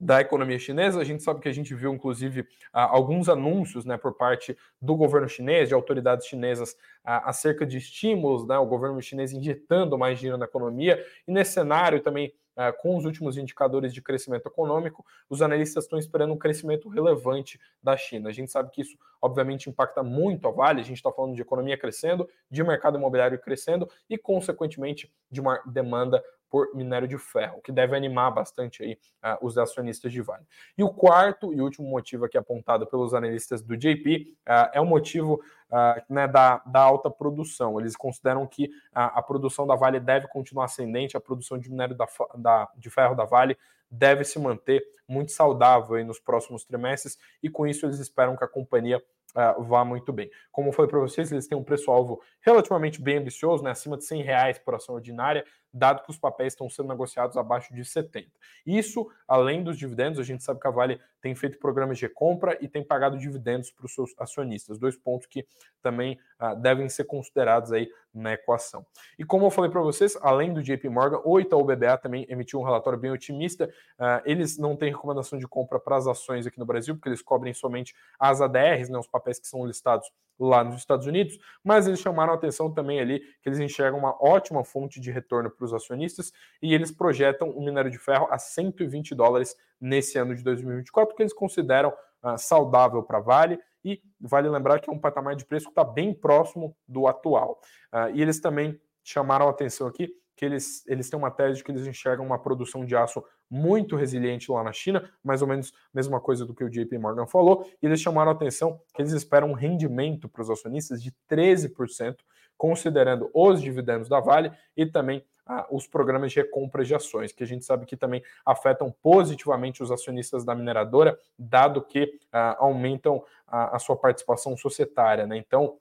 da 0.02 0.20
economia 0.20 0.58
chinesa. 0.58 1.00
A 1.00 1.04
gente 1.04 1.22
sabe 1.22 1.40
que 1.40 1.48
a 1.48 1.54
gente 1.54 1.76
viu, 1.76 1.94
inclusive, 1.94 2.48
alguns 2.74 3.30
anúncios 3.30 3.86
né, 3.86 3.98
por 3.98 4.14
parte 4.14 4.58
do 4.82 4.96
governo 4.96 5.30
chinês, 5.30 5.68
de 5.68 5.76
autoridades 5.76 6.26
chinesas, 6.26 6.76
acerca 7.04 7.66
de 7.68 7.78
estímulos, 7.78 8.48
né, 8.48 8.58
o 8.58 8.66
governo 8.66 9.00
chinês 9.00 9.32
injetando 9.32 9.98
mais 10.00 10.18
dinheiro 10.18 10.40
na 10.40 10.46
economia, 10.46 11.04
e 11.28 11.32
nesse 11.32 11.54
cenário 11.54 12.02
também 12.02 12.34
com 12.74 12.98
os 12.98 13.06
últimos 13.06 13.38
indicadores 13.38 13.94
de 13.94 14.02
crescimento 14.02 14.46
econômico, 14.46 15.06
os 15.30 15.42
analistas 15.42 15.86
estão 15.86 15.98
esperando 15.98 16.34
um 16.34 16.38
crescimento 16.38 16.90
relevante 16.90 17.58
da 17.82 17.96
China. 17.96 18.28
A 18.28 18.34
gente 18.34 18.52
sabe 18.52 18.70
que 18.72 18.82
isso, 18.82 18.98
obviamente, 19.22 19.70
impacta 19.70 20.04
muito 20.04 20.46
a 20.50 20.52
Vale. 20.52 20.82
A 20.82 20.84
gente 20.84 20.98
está 20.98 21.12
falando 21.12 21.34
de 21.34 21.42
economia 21.42 21.78
crescendo, 21.78 22.28
de 22.50 22.62
mercado 22.62 22.98
imobiliário 22.98 23.40
crescendo 23.40 23.90
e, 24.10 24.18
consequentemente, 24.18 25.10
de 25.32 25.40
uma 25.40 25.62
demanda 25.66 26.22
por 26.52 26.76
minério 26.76 27.08
de 27.08 27.18
ferro, 27.18 27.62
que 27.62 27.72
deve 27.72 27.96
animar 27.96 28.30
bastante 28.30 28.84
aí 28.84 29.00
uh, 29.24 29.38
os 29.42 29.58
acionistas 29.58 30.12
de 30.12 30.22
Vale. 30.22 30.44
E 30.78 30.84
o 30.84 30.90
quarto 30.90 31.54
e 31.54 31.62
último 31.62 31.88
motivo 31.88 32.26
aqui 32.26 32.38
apontado 32.38 32.86
pelos 32.86 33.14
analistas 33.14 33.62
do 33.62 33.78
JP 33.78 34.36
uh, 34.48 34.70
é 34.74 34.82
o 34.82 34.86
motivo 34.86 35.42
uh, 35.70 36.14
né, 36.14 36.28
da, 36.28 36.62
da, 36.66 36.82
alta 36.82 37.10
produção. 37.10 37.80
Eles 37.80 37.96
consideram 37.96 38.46
que 38.46 38.70
a 38.94 39.22
produção 39.22 39.66
da 39.66 39.76
Vale 39.76 40.02
deve 40.02 40.28
continuar 40.28 40.66
ascendente, 40.66 41.16
a 41.16 41.22
produção 41.22 41.58
de 41.58 41.70
minério 41.70 41.96
da, 41.96 42.06
da, 42.36 42.70
de 42.76 42.90
ferro 42.90 43.16
da 43.16 43.24
Vale 43.24 43.58
deve 43.90 44.24
se 44.26 44.38
manter 44.40 44.84
muito 45.08 45.32
saudável 45.32 46.04
nos 46.06 46.20
próximos 46.20 46.64
trimestres 46.64 47.18
e 47.44 47.50
com 47.50 47.68
isso 47.68 47.86
eles 47.86 48.00
esperam 48.00 48.38
que 48.38 48.44
a 48.44 48.48
companhia 48.48 49.02
uh, 49.36 49.64
vá 49.64 49.84
muito 49.84 50.14
bem. 50.14 50.30
Como 50.52 50.72
foi 50.72 50.88
para 50.88 51.00
vocês, 51.00 51.32
eles 51.32 51.48
têm 51.48 51.58
um 51.58 51.64
preço-alvo 51.64 52.22
relativamente 52.42 53.02
bem 53.02 53.18
ambicioso, 53.18 53.64
né, 53.64 53.72
acima 53.72 53.98
de 53.98 54.06
100 54.06 54.24
reais 54.24 54.60
por 54.60 54.76
ação 54.76 54.96
ordinária, 54.96 55.46
dado 55.74 56.04
que 56.04 56.10
os 56.10 56.18
papéis 56.18 56.54
estão 56.54 56.70
sendo 56.70 56.90
negociados 56.90 57.38
abaixo 57.38 57.74
de 57.74 57.84
70. 57.84 58.30
Isso, 58.66 59.10
além 59.28 59.64
dos 59.64 59.78
dividendos, 59.78 60.20
a 60.20 60.24
gente 60.24 60.44
sabe 60.44 60.60
que 60.60 60.68
a 60.68 60.72
Vale 60.72 61.00
tem 61.22 61.36
feito 61.36 61.60
programas 61.60 61.98
de 61.98 62.06
recompra 62.06 62.58
e 62.60 62.68
tem 62.68 62.84
pagado 62.84 63.18
dividendos 63.18 63.72
para 63.72 63.86
os 63.86 63.94
seus 63.94 64.14
acionistas, 64.18 64.80
dois 64.80 64.98
pontos 64.98 65.28
que 65.28 65.46
também 65.82 66.20
uh, 66.40 66.56
devem 66.56 66.90
ser 66.90 67.06
considerados 67.06 67.72
aí 67.72 67.90
na 68.14 68.34
equação. 68.34 68.86
E 69.18 69.24
como 69.24 69.46
eu 69.46 69.52
falei 69.52 69.70
para 69.72 69.82
vocês, 69.82 70.18
além 70.22 70.54
do 70.54 70.62
JP 70.62 70.90
Morgan, 70.90 71.22
o 71.24 71.40
Itaú 71.40 71.64
BBA 71.64 71.98
também 71.98 72.26
emitiu 72.28 72.60
um 72.60 72.64
relatório 72.64 73.00
bem 73.00 73.12
otimista. 73.12 73.70
Uh, 73.98 74.22
eles 74.26 74.58
não 74.58 74.76
têm 74.76 74.90
recomendação 74.92 75.40
de 75.40 75.48
compra 75.48 75.80
para 75.80 75.96
as 75.96 76.08
ações 76.08 76.46
aqui 76.46 76.60
no 76.60 76.66
Brasil, 76.66 76.96
porque 76.96 77.10
eles 77.10 77.22
cobrem 77.22 77.54
somente 77.54 77.96
as 78.20 78.42
ADRs, 78.42 78.90
né, 78.90 78.98
os 78.98 79.08
papéis 79.08 79.40
que 79.40 79.48
são 79.48 79.66
listados 79.66 80.12
lá 80.42 80.64
nos 80.64 80.78
Estados 80.78 81.06
Unidos, 81.06 81.38
mas 81.64 81.88
eles 81.88 82.00
chamaram 82.00 82.34
a 82.34 82.36
atenção 82.36 82.72
também 82.72 83.00
ali 83.00 83.20
que 83.42 83.48
eles 83.48 83.60
enxergam 83.60 84.00
uma 84.00 84.16
ótima 84.20 84.64
fonte 84.64 85.00
de 85.00 85.12
retorno 85.12 85.50
para 85.50 85.66
os 85.66 85.74
acionistas 85.74 86.34
e 86.62 86.74
eles 86.74 86.92
projetam 86.92 87.50
o 87.50 87.64
minério 87.64 87.92
de 87.92 88.00
ferro 88.00 88.28
a 88.32 88.40
120 88.40 89.14
dólares 89.14 89.56
nesse 89.80 90.18
ano 90.18 90.36
de 90.36 90.44
2024, 90.44 91.16
que 91.16 91.22
eles 91.22 91.34
consideram 91.34 91.90
uh, 92.24 92.38
saudável 92.38 93.04
para 93.04 93.20
Vale 93.20 93.60
e 93.84 94.02
vale 94.20 94.50
lembrar 94.50 94.80
que 94.80 94.90
é 94.90 94.94
um 94.94 95.00
patamar 95.00 95.36
de 95.36 95.46
preço 95.46 95.66
que 95.66 95.72
está 95.72 95.84
bem 95.84 96.14
próximo 96.14 96.76
do 96.88 97.08
atual. 97.08 97.60
Uh, 97.94 98.16
e 98.16 98.22
eles 98.22 98.40
também 98.40 98.80
chamaram 99.04 99.48
a 99.48 99.52
atenção 99.52 99.88
aqui 99.88 100.14
que 100.42 100.46
eles, 100.46 100.84
eles 100.88 101.08
têm 101.08 101.20
uma 101.20 101.30
tese 101.30 101.58
de 101.58 101.64
que 101.64 101.70
eles 101.70 101.86
enxergam 101.86 102.26
uma 102.26 102.40
produção 102.40 102.84
de 102.84 102.96
aço 102.96 103.24
muito 103.48 103.96
resiliente 103.96 104.52
lá 104.52 104.64
na 104.64 104.74
China, 104.74 105.08
mais 105.24 105.44
ou 105.44 105.48
menos 105.48 105.72
a 105.72 105.94
mesma 105.94 106.20
coisa 106.20 106.48
do 106.48 106.56
que 106.56 106.64
o 106.64 106.70
JP 106.70 106.98
Morgan 106.98 107.28
falou, 107.28 107.70
e 107.80 107.86
eles 107.86 108.02
chamaram 108.02 108.32
a 108.32 108.34
atenção 108.34 108.82
que 108.92 109.04
eles 109.04 109.12
esperam 109.12 109.52
um 109.52 109.54
rendimento 109.54 110.28
para 110.28 110.42
os 110.42 110.50
acionistas 110.50 111.00
de 111.04 111.14
13%, 111.30 112.16
considerando 112.58 113.30
os 113.36 113.62
dividendos 113.62 114.10
da 114.10 114.20
Vale 114.20 114.52
e 114.76 114.84
também 114.84 115.24
ah, 115.46 115.68
os 115.70 115.86
programas 115.86 116.32
de 116.32 116.40
recompra 116.40 116.84
de 116.84 116.96
ações, 116.96 117.32
que 117.32 117.44
a 117.44 117.48
gente 117.48 117.64
sabe 117.64 117.86
que 117.86 117.96
também 117.96 118.24
afetam 118.44 118.92
positivamente 119.00 119.84
os 119.84 119.92
acionistas 119.92 120.44
da 120.44 120.56
mineradora, 120.56 121.20
dado 121.38 121.84
que 121.84 122.20
ah, 122.32 122.56
aumentam 122.58 123.24
a, 123.46 123.76
a, 123.76 123.80
sua 123.80 123.96
participação 123.96 124.58
societária. 124.58 125.28
Né? 125.28 125.38
Então, 125.38 125.78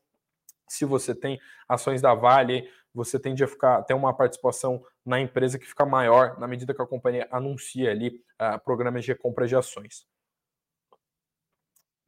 se 0.70 0.84
você 0.84 1.14
tem 1.14 1.40
ações 1.68 2.00
da 2.00 2.14
Vale, 2.14 2.68
você 2.94 3.18
tende 3.18 3.42
a 3.44 3.48
ficar 3.48 3.82
ter 3.82 3.94
uma 3.94 4.12
participação 4.12 4.84
na 5.04 5.20
empresa 5.20 5.58
que 5.58 5.66
fica 5.66 5.86
maior 5.86 6.38
na 6.38 6.46
medida 6.46 6.74
que 6.74 6.82
a 6.82 6.86
companhia 6.86 7.28
anuncia 7.30 7.90
ali 7.90 8.22
uh, 8.40 8.58
programas 8.64 9.04
de 9.04 9.14
compra 9.14 9.46
de 9.46 9.56
ações. 9.56 10.06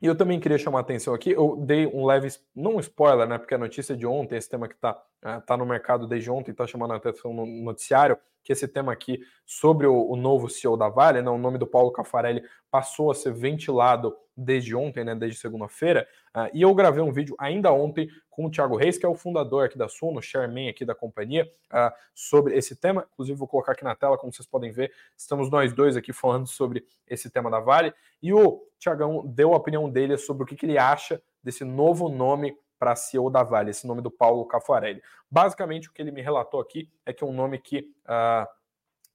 E 0.01 0.07
eu 0.07 0.17
também 0.17 0.41
queria 0.41 0.59
chamar 0.59 0.79
a 0.79 0.83
atenção 0.83 1.15
aqui, 1.15 1.31
eu 1.31 1.57
dei 1.57 1.87
um 1.87 2.05
leve, 2.05 2.29
não 2.55 2.77
um 2.77 2.81
spoiler, 2.81 3.29
né, 3.29 3.39
porque 3.39 3.55
a 3.55 3.59
notícia 3.59 3.97
de 3.97 4.05
ontem, 4.05 4.37
esse 4.37 4.51
tema 4.51 4.67
que 4.67 4.75
está 4.75 5.01
uh, 5.25 5.41
tá 5.43 5.57
no 5.57 5.67
mercado 5.67 6.07
desde 6.07 6.31
ontem, 6.31 6.51
está 6.51 6.67
chamando 6.67 6.93
a 6.93 6.97
atenção 6.97 7.33
no 7.33 7.47
noticiário, 7.47 8.19
que 8.43 8.53
esse 8.53 8.67
tema 8.67 8.93
aqui 8.93 9.21
sobre 9.47 9.87
o, 9.87 10.11
o 10.11 10.17
novo 10.17 10.49
CEO 10.49 10.77
da 10.77 10.89
Vale, 10.89 11.23
né, 11.23 11.31
o 11.31 11.39
nome 11.39 11.59
do 11.59 11.67
Paulo 11.67 11.93
Cafarelli 11.93 12.43
passou 12.71 13.11
a 13.11 13.15
ser 13.15 13.33
ventilado 13.33 14.17
desde 14.37 14.75
ontem, 14.75 15.05
né, 15.05 15.15
desde 15.15 15.39
segunda-feira, 15.39 16.09
uh, 16.37 16.49
e 16.53 16.63
eu 16.63 16.75
gravei 16.75 17.03
um 17.03 17.13
vídeo 17.13 17.37
ainda 17.39 17.73
ontem 17.73 18.09
com 18.31 18.47
o 18.47 18.51
Thiago 18.51 18.77
Reis, 18.77 18.97
que 18.97 19.05
é 19.05 19.09
o 19.09 19.15
fundador 19.15 19.67
aqui 19.67 19.77
da 19.77 19.89
Suno, 19.89 20.23
chairman 20.23 20.69
aqui 20.69 20.85
da 20.85 20.95
companhia, 20.95 21.49
uh, 21.71 21.93
sobre 22.15 22.57
esse 22.57 22.75
tema. 22.75 23.07
Inclusive, 23.13 23.39
vou 23.39 23.47
colocar 23.47 23.73
aqui 23.73 23.85
na 23.85 23.95
tela, 23.95 24.17
como 24.17 24.33
vocês 24.33 24.47
podem 24.47 24.73
ver, 24.73 24.91
estamos 25.17 25.51
nós 25.51 25.73
dois 25.73 25.97
aqui 25.97 26.13
falando 26.13 26.47
sobre 26.47 26.85
esse 27.07 27.31
tema 27.31 27.51
da 27.51 27.61
Vale, 27.61 27.93
e 28.23 28.33
o 28.33 28.63
Thiagão 28.79 29.23
deu 29.27 29.53
a 29.53 29.57
opinião 29.57 29.89
dele 29.89 30.17
sobre 30.17 30.43
o 30.43 30.47
que, 30.47 30.57
que 30.57 30.67
ele 30.67 30.79
acha 30.79 31.23
desse 31.43 31.65
novo 31.65 32.09
nome 32.09 32.57
para 32.83 32.97
CEO 32.97 33.31
da 33.31 33.45
Vale, 33.45 33.71
esse 33.71 33.87
nome 33.87 34.03
do 34.03 34.11
Paulo 34.11 34.45
Cafarelli. 34.45 35.01
Basicamente, 35.31 35.89
o 35.89 35.93
que 35.93 36.03
ele 36.03 36.11
me 36.11 36.21
relatou 36.21 36.61
aqui 36.61 36.91
é 37.07 37.13
que 37.13 37.23
é 37.23 37.27
um 37.27 37.33
nome 37.33 37.57
que 37.61 37.89
uh, 38.09 38.45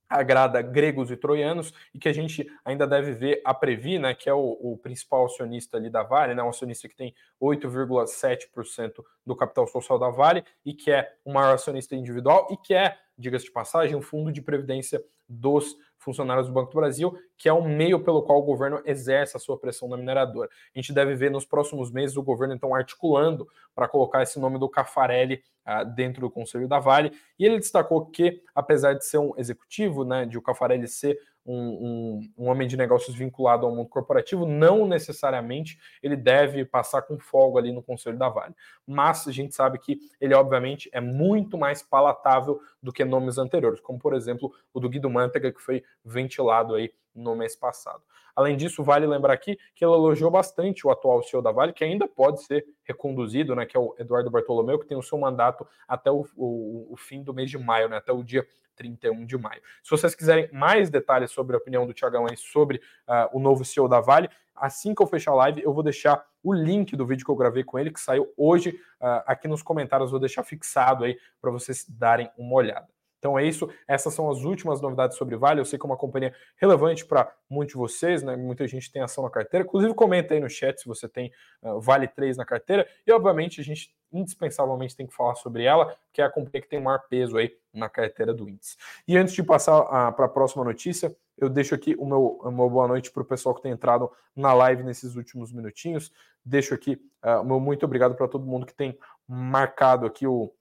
agrada 0.08 0.62
gregos 0.62 1.12
e 1.12 1.18
troianos 1.18 1.74
e 1.94 2.00
que 2.00 2.08
a 2.08 2.14
gente 2.14 2.50
ainda 2.64 2.88
deve 2.88 3.12
ver 3.12 3.42
a 3.44 3.54
Previ, 3.54 4.00
né, 4.00 4.14
que 4.14 4.30
é 4.30 4.34
o, 4.34 4.58
o 4.62 4.78
principal 4.78 5.26
acionista 5.26 5.76
ali 5.76 5.90
da 5.90 6.02
Vale, 6.02 6.34
né, 6.34 6.42
um 6.42 6.48
acionista 6.48 6.88
que 6.88 6.96
tem 6.96 7.14
8,7% 7.42 9.04
do 9.26 9.36
capital 9.36 9.68
social 9.68 10.00
da 10.00 10.10
Vale 10.10 10.46
e 10.66 10.74
que 10.74 10.90
é 10.90 11.18
o 11.26 11.34
maior 11.34 11.56
acionista 11.56 11.94
individual 11.94 12.48
e 12.50 12.56
que 12.56 12.74
é, 12.74 12.98
diga-se 13.18 13.44
de 13.44 13.52
passagem, 13.52 13.98
um 13.98 14.02
fundo 14.02 14.32
de 14.32 14.42
previdência 14.42 15.04
dos 15.28 15.76
funcionários 16.08 16.48
do 16.48 16.54
Banco 16.54 16.72
do 16.72 16.76
Brasil, 16.76 17.14
que 17.38 17.50
é 17.50 17.54
um 17.54 17.68
meio 17.68 18.00
pelo 18.00 18.24
qual 18.24 18.40
o 18.40 18.44
governo 18.44 18.82
exerce 18.86 19.36
a 19.36 19.40
sua 19.40 19.58
pressão 19.60 19.90
na 19.90 19.98
mineradora. 19.98 20.50
A 20.74 20.80
gente 20.80 20.94
deve 20.94 21.14
ver 21.16 21.30
nos 21.30 21.46
próximos 21.46 21.92
meses 21.92 22.16
o 22.16 22.24
governo 22.24 22.54
então 22.54 22.74
articulando 22.74 23.46
para 23.76 23.90
colocar 23.90 24.24
esse 24.24 24.40
nome 24.40 24.58
do 24.58 24.70
Cafarelli 24.70 25.44
uh, 25.68 25.86
dentro 25.94 26.22
do 26.22 26.32
Conselho 26.32 26.66
da 26.66 26.80
Vale. 26.80 27.12
E 27.38 27.46
ele 27.46 27.58
destacou 27.58 28.06
que, 28.06 28.42
apesar 28.56 28.94
de 28.94 29.06
ser 29.06 29.18
um 29.18 29.34
executivo, 29.38 30.06
né, 30.06 30.26
de 30.26 30.38
o 30.38 30.42
Cafarelli 30.42 30.88
ser 30.88 31.20
um, 31.48 31.56
um, 31.56 32.34
um, 32.38 32.50
homem 32.50 32.68
de 32.68 32.76
negócios 32.76 33.16
vinculado 33.16 33.66
ao 33.66 33.74
mundo 33.74 33.88
corporativo, 33.88 34.46
não 34.46 34.86
necessariamente 34.86 35.80
ele 36.04 36.16
deve 36.16 36.66
passar 36.66 37.02
com 37.04 37.18
folga 37.18 37.60
ali 37.60 37.72
no 37.72 37.82
Conselho 37.82 38.18
da 38.18 38.28
Vale. 38.28 38.54
Mas 38.86 39.28
a 39.28 39.32
gente 39.32 39.56
sabe 39.56 39.80
que 39.80 39.98
ele, 40.20 40.34
obviamente, 40.34 40.90
é 40.92 41.00
muito 41.00 41.58
mais 41.58 41.82
palatável 41.82 42.60
do 42.84 42.92
que 42.92 43.06
nomes 43.06 43.38
anteriores, 43.38 43.80
como, 43.80 43.98
por 43.98 44.14
exemplo, 44.14 44.52
o 44.74 44.80
do 44.80 44.90
Guido 44.90 45.10
Mantega, 45.10 45.52
que 45.52 45.62
foi 45.62 45.84
ventilado 46.04 46.76
aí 46.76 46.92
no 47.18 47.36
mês 47.36 47.56
passado. 47.56 48.02
Além 48.36 48.56
disso, 48.56 48.84
vale 48.84 49.08
lembrar 49.08 49.34
aqui 49.34 49.58
que 49.74 49.84
ele 49.84 49.92
elogiou 49.92 50.30
bastante 50.30 50.86
o 50.86 50.92
atual 50.92 51.24
CEO 51.24 51.42
da 51.42 51.52
Vale, 51.52 51.74
que 51.74 51.84
ainda 51.84 52.08
pode 52.08 52.44
ser 52.44 52.64
reconduzido, 52.84 53.56
né, 53.56 53.66
que 53.66 53.76
é 53.76 53.80
o 53.80 53.96
Eduardo 53.98 54.30
Bartolomeu, 54.30 54.78
que 54.78 54.86
tem 54.86 54.98
o 54.98 55.02
seu 55.02 55.18
mandato 55.18 55.68
até 55.88 56.12
o, 56.12 56.26
o, 56.36 56.94
o 56.94 56.96
fim 56.96 57.24
do 57.24 57.34
mês 57.34 57.50
de 57.50 57.58
maio, 57.58 57.90
né, 57.90 57.98
até 57.98 58.12
o 58.12 58.24
dia 58.24 58.48
31 58.76 59.26
de 59.26 59.38
maio. 59.38 59.60
Se 59.84 59.90
vocês 59.90 60.14
quiserem 60.14 60.48
mais 60.54 60.92
detalhes 60.92 61.32
sobre 61.32 61.56
a 61.56 61.58
opinião 61.60 61.88
do 61.88 61.94
Tiagão 61.94 62.28
aí 62.30 62.38
sobre 62.38 62.78
uh, 62.78 63.36
o 63.36 63.40
novo 63.40 63.66
CEO 63.66 63.88
da 63.88 64.00
Vale, 64.00 64.30
assim 64.56 64.94
que 64.94 65.02
eu 65.02 65.08
fechar 65.08 65.32
a 65.32 65.36
live, 65.36 65.64
eu 65.64 65.74
vou 65.74 65.82
deixar 65.82 66.24
o 66.44 66.54
link 66.54 66.96
do 66.96 67.08
vídeo 67.08 67.26
que 67.26 67.32
eu 67.32 67.36
gravei 67.36 67.64
com 67.64 67.80
ele, 67.80 67.92
que 67.92 68.00
saiu 68.00 68.32
hoje, 68.38 68.70
uh, 69.02 69.24
aqui 69.26 69.48
nos 69.48 69.64
comentários, 69.64 70.12
vou 70.12 70.20
deixar 70.20 70.44
fixado 70.44 71.04
aí 71.04 71.18
para 71.42 71.50
vocês 71.50 71.86
darem 71.90 72.30
uma 72.38 72.54
olhada. 72.54 72.88
Então 73.20 73.38
é 73.38 73.46
isso, 73.46 73.70
essas 73.88 74.14
são 74.14 74.30
as 74.30 74.44
últimas 74.44 74.82
novidades 74.82 75.18
sobre 75.18 75.36
Vale. 75.36 75.60
Eu 75.60 75.66
sei 75.66 75.78
que 75.80 75.86
é 75.86 75.90
uma 75.90 75.98
companhia 75.98 76.34
relevante 76.58 77.06
para 77.06 77.32
muitos 77.50 77.74
de 77.74 77.78
vocês, 77.78 78.24
né? 78.24 78.36
Muita 78.36 78.68
gente 78.68 78.92
tem 78.92 79.02
ação 79.02 79.24
na 79.24 79.30
carteira. 79.30 79.66
Inclusive, 79.66 79.94
comenta 79.94 80.34
aí 80.34 80.40
no 80.40 80.50
chat 80.50 80.80
se 80.80 80.88
você 80.88 81.08
tem 81.08 81.32
uh, 81.62 81.80
Vale 81.80 82.08
3 82.08 82.38
na 82.38 82.46
carteira. 82.46 82.88
E, 83.06 83.12
obviamente, 83.12 83.60
a 83.60 83.64
gente 83.64 83.96
indispensavelmente 84.12 84.96
tem 84.96 85.06
que 85.06 85.14
falar 85.14 85.36
sobre 85.36 85.64
ela, 85.64 85.96
que 86.14 86.22
é 86.22 86.26
a 86.26 86.30
companhia 86.30 86.62
que 86.62 86.70
tem 86.70 86.82
maior 86.82 87.02
peso 87.10 87.38
aí 87.38 87.54
na 87.74 87.90
carteira 87.90 88.34
do 88.34 88.48
índice. 88.48 88.78
E 89.08 89.18
antes 89.18 89.34
de 89.34 89.44
passar 89.44 89.82
uh, 89.82 90.14
para 90.14 90.26
a 90.26 90.30
próxima 90.30 90.64
notícia, 90.64 91.16
eu 91.38 91.50
deixo 91.50 91.76
aqui 91.76 91.96
o 92.00 92.06
meu, 92.06 92.40
uma 92.44 92.70
boa 92.70 92.88
noite 92.88 93.12
para 93.12 93.22
o 93.22 93.26
pessoal 93.26 93.54
que 93.54 93.62
tem 93.62 93.72
entrado 93.72 94.12
na 94.36 94.54
live 94.54 94.84
nesses 94.84 95.16
últimos 95.16 95.52
minutinhos. 95.52 96.12
Deixo 96.44 96.74
aqui 96.74 96.94
uh, 97.24 97.42
o 97.42 97.44
meu 97.44 97.60
muito 97.60 97.86
obrigado 97.86 98.16
para 98.16 98.28
todo 98.28 98.46
mundo 98.46 98.66
que 98.66 98.74
tem 98.74 98.98
marcado 99.28 100.06
aqui 100.06 100.26
o 100.26 100.52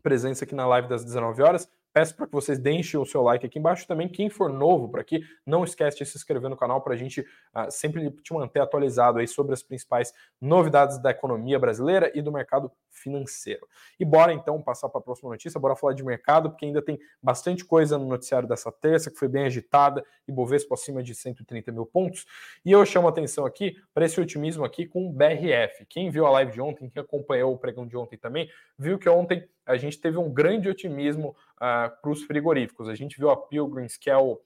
presença 0.00 0.44
aqui 0.44 0.54
na 0.54 0.66
live 0.66 0.88
das 0.88 1.04
19 1.04 1.42
horas. 1.42 1.68
Peço 1.92 2.14
para 2.14 2.26
que 2.26 2.32
vocês 2.32 2.56
deixem 2.56 3.00
o 3.00 3.04
seu 3.04 3.20
like 3.20 3.44
aqui 3.44 3.58
embaixo 3.58 3.86
também. 3.86 4.08
Quem 4.08 4.30
for 4.30 4.48
novo 4.48 4.88
por 4.88 5.00
aqui, 5.00 5.24
não 5.44 5.64
esquece 5.64 5.98
de 5.98 6.06
se 6.06 6.16
inscrever 6.16 6.48
no 6.48 6.56
canal 6.56 6.80
para 6.80 6.94
a 6.94 6.96
gente 6.96 7.20
uh, 7.20 7.68
sempre 7.68 8.08
te 8.22 8.32
manter 8.32 8.60
atualizado 8.60 9.18
aí 9.18 9.26
sobre 9.26 9.54
as 9.54 9.62
principais 9.62 10.12
novidades 10.40 10.98
da 11.02 11.10
economia 11.10 11.58
brasileira 11.58 12.12
e 12.14 12.22
do 12.22 12.30
mercado 12.30 12.70
financeiro. 12.90 13.66
E 13.98 14.04
bora 14.04 14.32
então 14.32 14.62
passar 14.62 14.88
para 14.88 15.00
a 15.00 15.02
próxima 15.02 15.30
notícia, 15.30 15.58
bora 15.58 15.74
falar 15.74 15.94
de 15.94 16.04
mercado, 16.04 16.50
porque 16.50 16.64
ainda 16.64 16.80
tem 16.80 16.96
bastante 17.20 17.64
coisa 17.64 17.98
no 17.98 18.06
noticiário 18.06 18.48
dessa 18.48 18.70
terça, 18.70 19.10
que 19.10 19.18
foi 19.18 19.26
bem 19.28 19.44
agitada, 19.44 20.04
e 20.28 20.32
Bovespa 20.32 20.74
acima 20.74 21.02
de 21.02 21.12
130 21.12 21.72
mil 21.72 21.86
pontos. 21.86 22.24
E 22.64 22.70
eu 22.70 22.86
chamo 22.86 23.08
atenção 23.08 23.44
aqui 23.44 23.76
para 23.92 24.04
esse 24.04 24.20
otimismo 24.20 24.64
aqui 24.64 24.86
com 24.86 25.08
o 25.08 25.12
BRF. 25.12 25.84
Quem 25.88 26.08
viu 26.08 26.24
a 26.24 26.30
live 26.30 26.52
de 26.52 26.60
ontem, 26.60 26.88
quem 26.88 27.02
acompanhou 27.02 27.52
o 27.52 27.58
pregão 27.58 27.84
de 27.84 27.96
ontem 27.96 28.16
também, 28.16 28.48
viu 28.78 28.96
que 28.96 29.08
ontem 29.08 29.48
a 29.70 29.76
gente 29.76 30.00
teve 30.00 30.18
um 30.18 30.32
grande 30.32 30.68
otimismo 30.68 31.36
uh, 31.56 31.90
para 32.00 32.10
os 32.10 32.22
frigoríficos. 32.24 32.88
A 32.88 32.94
gente 32.94 33.16
viu 33.16 33.30
a 33.30 33.36
Pilgrims, 33.36 33.96
que 33.96 34.10
é 34.10 34.16
o, 34.16 34.32
uh, 34.32 34.40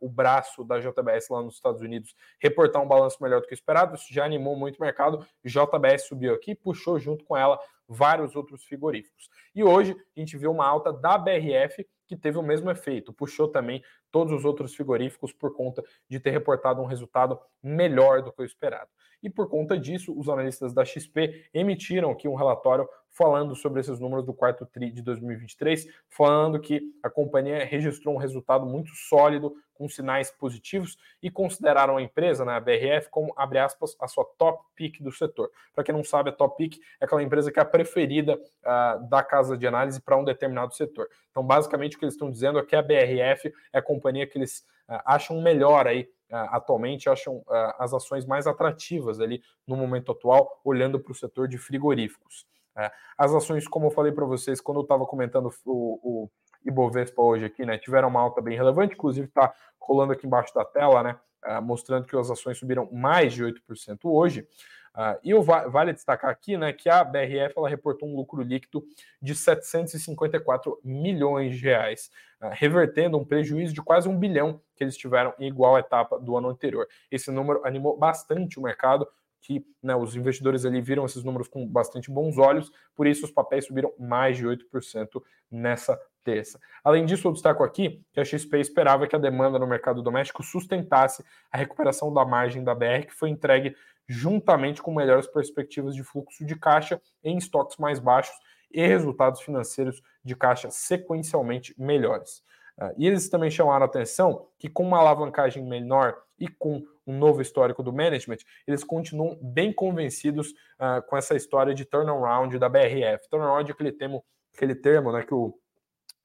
o 0.00 0.08
braço 0.08 0.64
da 0.64 0.78
JBS 0.78 1.28
lá 1.28 1.42
nos 1.42 1.54
Estados 1.54 1.82
Unidos, 1.82 2.14
reportar 2.40 2.82
um 2.82 2.88
balanço 2.88 3.22
melhor 3.22 3.40
do 3.40 3.46
que 3.46 3.54
esperado. 3.54 3.94
Isso 3.94 4.12
já 4.12 4.24
animou 4.24 4.56
muito 4.56 4.78
o 4.78 4.82
mercado. 4.82 5.26
JBS 5.44 6.06
subiu 6.08 6.34
aqui, 6.34 6.54
puxou 6.54 6.98
junto 6.98 7.24
com 7.24 7.36
ela 7.36 7.58
vários 7.86 8.34
outros 8.34 8.64
frigoríficos. 8.64 9.28
E 9.54 9.62
hoje 9.62 9.94
a 10.16 10.20
gente 10.20 10.36
viu 10.36 10.50
uma 10.50 10.66
alta 10.66 10.92
da 10.92 11.18
BRF 11.18 11.86
que 12.06 12.16
teve 12.16 12.38
o 12.38 12.42
mesmo 12.42 12.70
efeito, 12.70 13.12
puxou 13.12 13.48
também 13.48 13.82
todos 14.14 14.32
os 14.32 14.44
outros 14.44 14.72
frigoríficos 14.76 15.32
por 15.32 15.56
conta 15.56 15.82
de 16.08 16.20
ter 16.20 16.30
reportado 16.30 16.80
um 16.80 16.86
resultado 16.86 17.36
melhor 17.60 18.22
do 18.22 18.30
que 18.30 18.42
o 18.42 18.44
esperado. 18.44 18.88
E 19.20 19.28
por 19.28 19.48
conta 19.48 19.76
disso, 19.76 20.16
os 20.16 20.28
analistas 20.28 20.72
da 20.72 20.84
XP 20.84 21.48
emitiram 21.52 22.12
aqui 22.12 22.28
um 22.28 22.36
relatório 22.36 22.88
falando 23.14 23.54
sobre 23.54 23.80
esses 23.80 23.98
números 24.00 24.26
do 24.26 24.34
quarto 24.34 24.66
TRI 24.66 24.90
de 24.90 25.00
2023, 25.00 25.86
falando 26.10 26.60
que 26.60 26.82
a 27.02 27.08
companhia 27.08 27.64
registrou 27.64 28.14
um 28.14 28.18
resultado 28.18 28.66
muito 28.66 28.90
sólido, 28.94 29.54
com 29.72 29.88
sinais 29.88 30.30
positivos, 30.30 30.96
e 31.22 31.30
consideraram 31.30 31.96
a 31.96 32.02
empresa, 32.02 32.44
né, 32.44 32.52
a 32.52 32.60
BRF, 32.60 33.08
como, 33.10 33.32
abre 33.36 33.58
aspas, 33.58 33.96
a 34.00 34.06
sua 34.06 34.24
top 34.36 34.62
pick 34.76 35.00
do 35.00 35.10
setor. 35.10 35.50
Para 35.74 35.82
quem 35.82 35.94
não 35.94 36.04
sabe, 36.04 36.30
a 36.30 36.32
top 36.32 36.56
pick 36.56 36.80
é 37.00 37.04
aquela 37.04 37.22
empresa 37.22 37.50
que 37.50 37.58
é 37.58 37.62
a 37.62 37.64
preferida 37.64 38.36
uh, 38.36 39.08
da 39.08 39.22
casa 39.22 39.56
de 39.56 39.66
análise 39.66 40.00
para 40.00 40.16
um 40.16 40.24
determinado 40.24 40.74
setor. 40.74 41.08
Então, 41.30 41.44
basicamente, 41.44 41.96
o 41.96 41.98
que 41.98 42.04
eles 42.04 42.14
estão 42.14 42.30
dizendo 42.30 42.58
é 42.58 42.64
que 42.64 42.76
a 42.76 42.82
BRF 42.82 43.52
é 43.72 43.78
a 43.78 43.82
companhia 43.82 44.03
que 44.26 44.38
eles 44.38 44.60
uh, 44.88 45.00
acham 45.04 45.40
melhor 45.40 45.86
aí 45.86 46.08
atualmente 46.30 47.08
acham 47.08 47.44
as 47.78 47.92
ações 47.94 48.26
mais 48.26 48.46
atrativas 48.46 49.20
ali 49.20 49.42
no 49.66 49.76
momento 49.76 50.10
atual, 50.10 50.60
olhando 50.64 50.98
para 50.98 51.12
o 51.12 51.14
setor 51.14 51.46
de 51.46 51.58
frigoríficos. 51.58 52.46
É, 52.76 52.90
as 53.16 53.32
ações, 53.32 53.68
como 53.68 53.86
eu 53.86 53.90
falei 53.90 54.10
para 54.10 54.24
vocês, 54.24 54.60
quando 54.60 54.78
eu 54.78 54.82
estava 54.82 55.06
comentando 55.06 55.48
o, 55.64 56.24
o 56.24 56.30
Ibovespa 56.64 57.22
hoje 57.22 57.44
aqui, 57.44 57.64
né, 57.64 57.78
tiveram 57.78 58.08
uma 58.08 58.20
alta 58.20 58.40
bem 58.40 58.56
relevante, 58.56 58.94
inclusive 58.94 59.28
está 59.28 59.54
rolando 59.78 60.12
aqui 60.12 60.26
embaixo 60.26 60.52
da 60.54 60.64
tela, 60.64 61.02
né, 61.02 61.20
mostrando 61.62 62.06
que 62.06 62.16
as 62.16 62.30
ações 62.30 62.58
subiram 62.58 62.88
mais 62.90 63.32
de 63.32 63.44
8% 63.44 63.98
hoje. 64.04 64.48
Uh, 64.94 65.18
e 65.24 65.34
o, 65.34 65.42
vale 65.42 65.92
destacar 65.92 66.30
aqui 66.30 66.56
né, 66.56 66.72
que 66.72 66.88
a 66.88 67.02
BRF 67.02 67.54
ela 67.56 67.68
reportou 67.68 68.08
um 68.08 68.14
lucro 68.14 68.40
líquido 68.42 68.84
de 69.20 69.34
754 69.34 70.78
milhões 70.84 71.56
de 71.56 71.64
reais, 71.64 72.12
uh, 72.40 72.50
revertendo 72.52 73.18
um 73.18 73.24
prejuízo 73.24 73.74
de 73.74 73.82
quase 73.82 74.08
um 74.08 74.16
bilhão 74.16 74.60
que 74.76 74.84
eles 74.84 74.96
tiveram 74.96 75.34
em 75.38 75.48
igual 75.48 75.76
etapa 75.76 76.20
do 76.20 76.36
ano 76.36 76.48
anterior. 76.48 76.86
Esse 77.10 77.30
número 77.32 77.66
animou 77.66 77.98
bastante 77.98 78.56
o 78.58 78.62
mercado, 78.62 79.08
que 79.40 79.66
né, 79.82 79.94
os 79.94 80.14
investidores 80.16 80.64
ali 80.64 80.80
viram 80.80 81.04
esses 81.04 81.22
números 81.22 81.48
com 81.48 81.66
bastante 81.66 82.10
bons 82.10 82.38
olhos, 82.38 82.72
por 82.94 83.06
isso 83.06 83.26
os 83.26 83.30
papéis 83.30 83.66
subiram 83.66 83.92
mais 83.98 84.36
de 84.36 84.46
8% 84.46 85.20
nessa 85.50 86.00
terça. 86.24 86.58
Além 86.82 87.04
disso, 87.04 87.28
eu 87.28 87.32
destaco 87.32 87.62
aqui 87.62 88.02
que 88.12 88.20
a 88.20 88.24
XP 88.24 88.58
esperava 88.58 89.06
que 89.06 89.14
a 89.14 89.18
demanda 89.18 89.58
no 89.58 89.66
mercado 89.66 90.02
doméstico 90.02 90.42
sustentasse 90.42 91.22
a 91.52 91.58
recuperação 91.58 92.12
da 92.12 92.24
margem 92.24 92.64
da 92.64 92.74
BR, 92.74 93.06
que 93.06 93.12
foi 93.12 93.28
entregue 93.28 93.76
juntamente 94.08 94.82
com 94.82 94.94
melhores 94.94 95.26
perspectivas 95.26 95.94
de 95.94 96.02
fluxo 96.02 96.44
de 96.44 96.56
caixa 96.56 97.00
em 97.22 97.36
estoques 97.36 97.76
mais 97.78 97.98
baixos 97.98 98.36
e 98.70 98.86
resultados 98.86 99.40
financeiros 99.40 100.02
de 100.22 100.34
caixa 100.34 100.70
sequencialmente 100.70 101.74
melhores. 101.78 102.42
Uh, 102.76 102.92
e 102.98 103.06
eles 103.06 103.28
também 103.28 103.50
chamaram 103.50 103.84
a 103.84 103.86
atenção 103.86 104.48
que, 104.58 104.68
com 104.68 104.82
uma 104.82 104.98
alavancagem 104.98 105.64
menor 105.64 106.16
e 106.38 106.48
com 106.48 106.82
um 107.06 107.16
novo 107.16 107.40
histórico 107.40 107.82
do 107.82 107.92
management, 107.92 108.38
eles 108.66 108.82
continuam 108.82 109.38
bem 109.40 109.72
convencidos 109.72 110.50
uh, 110.50 111.00
com 111.06 111.16
essa 111.16 111.36
história 111.36 111.74
de 111.74 111.84
turnaround 111.84 112.58
da 112.58 112.68
BRF. 112.68 113.28
Turnaround 113.30 113.70
é 113.70 113.72
aquele 113.72 113.92
termo, 113.92 114.24
aquele 114.54 114.74
termo 114.74 115.12
né, 115.12 115.22
que 115.22 115.34
o 115.34 115.56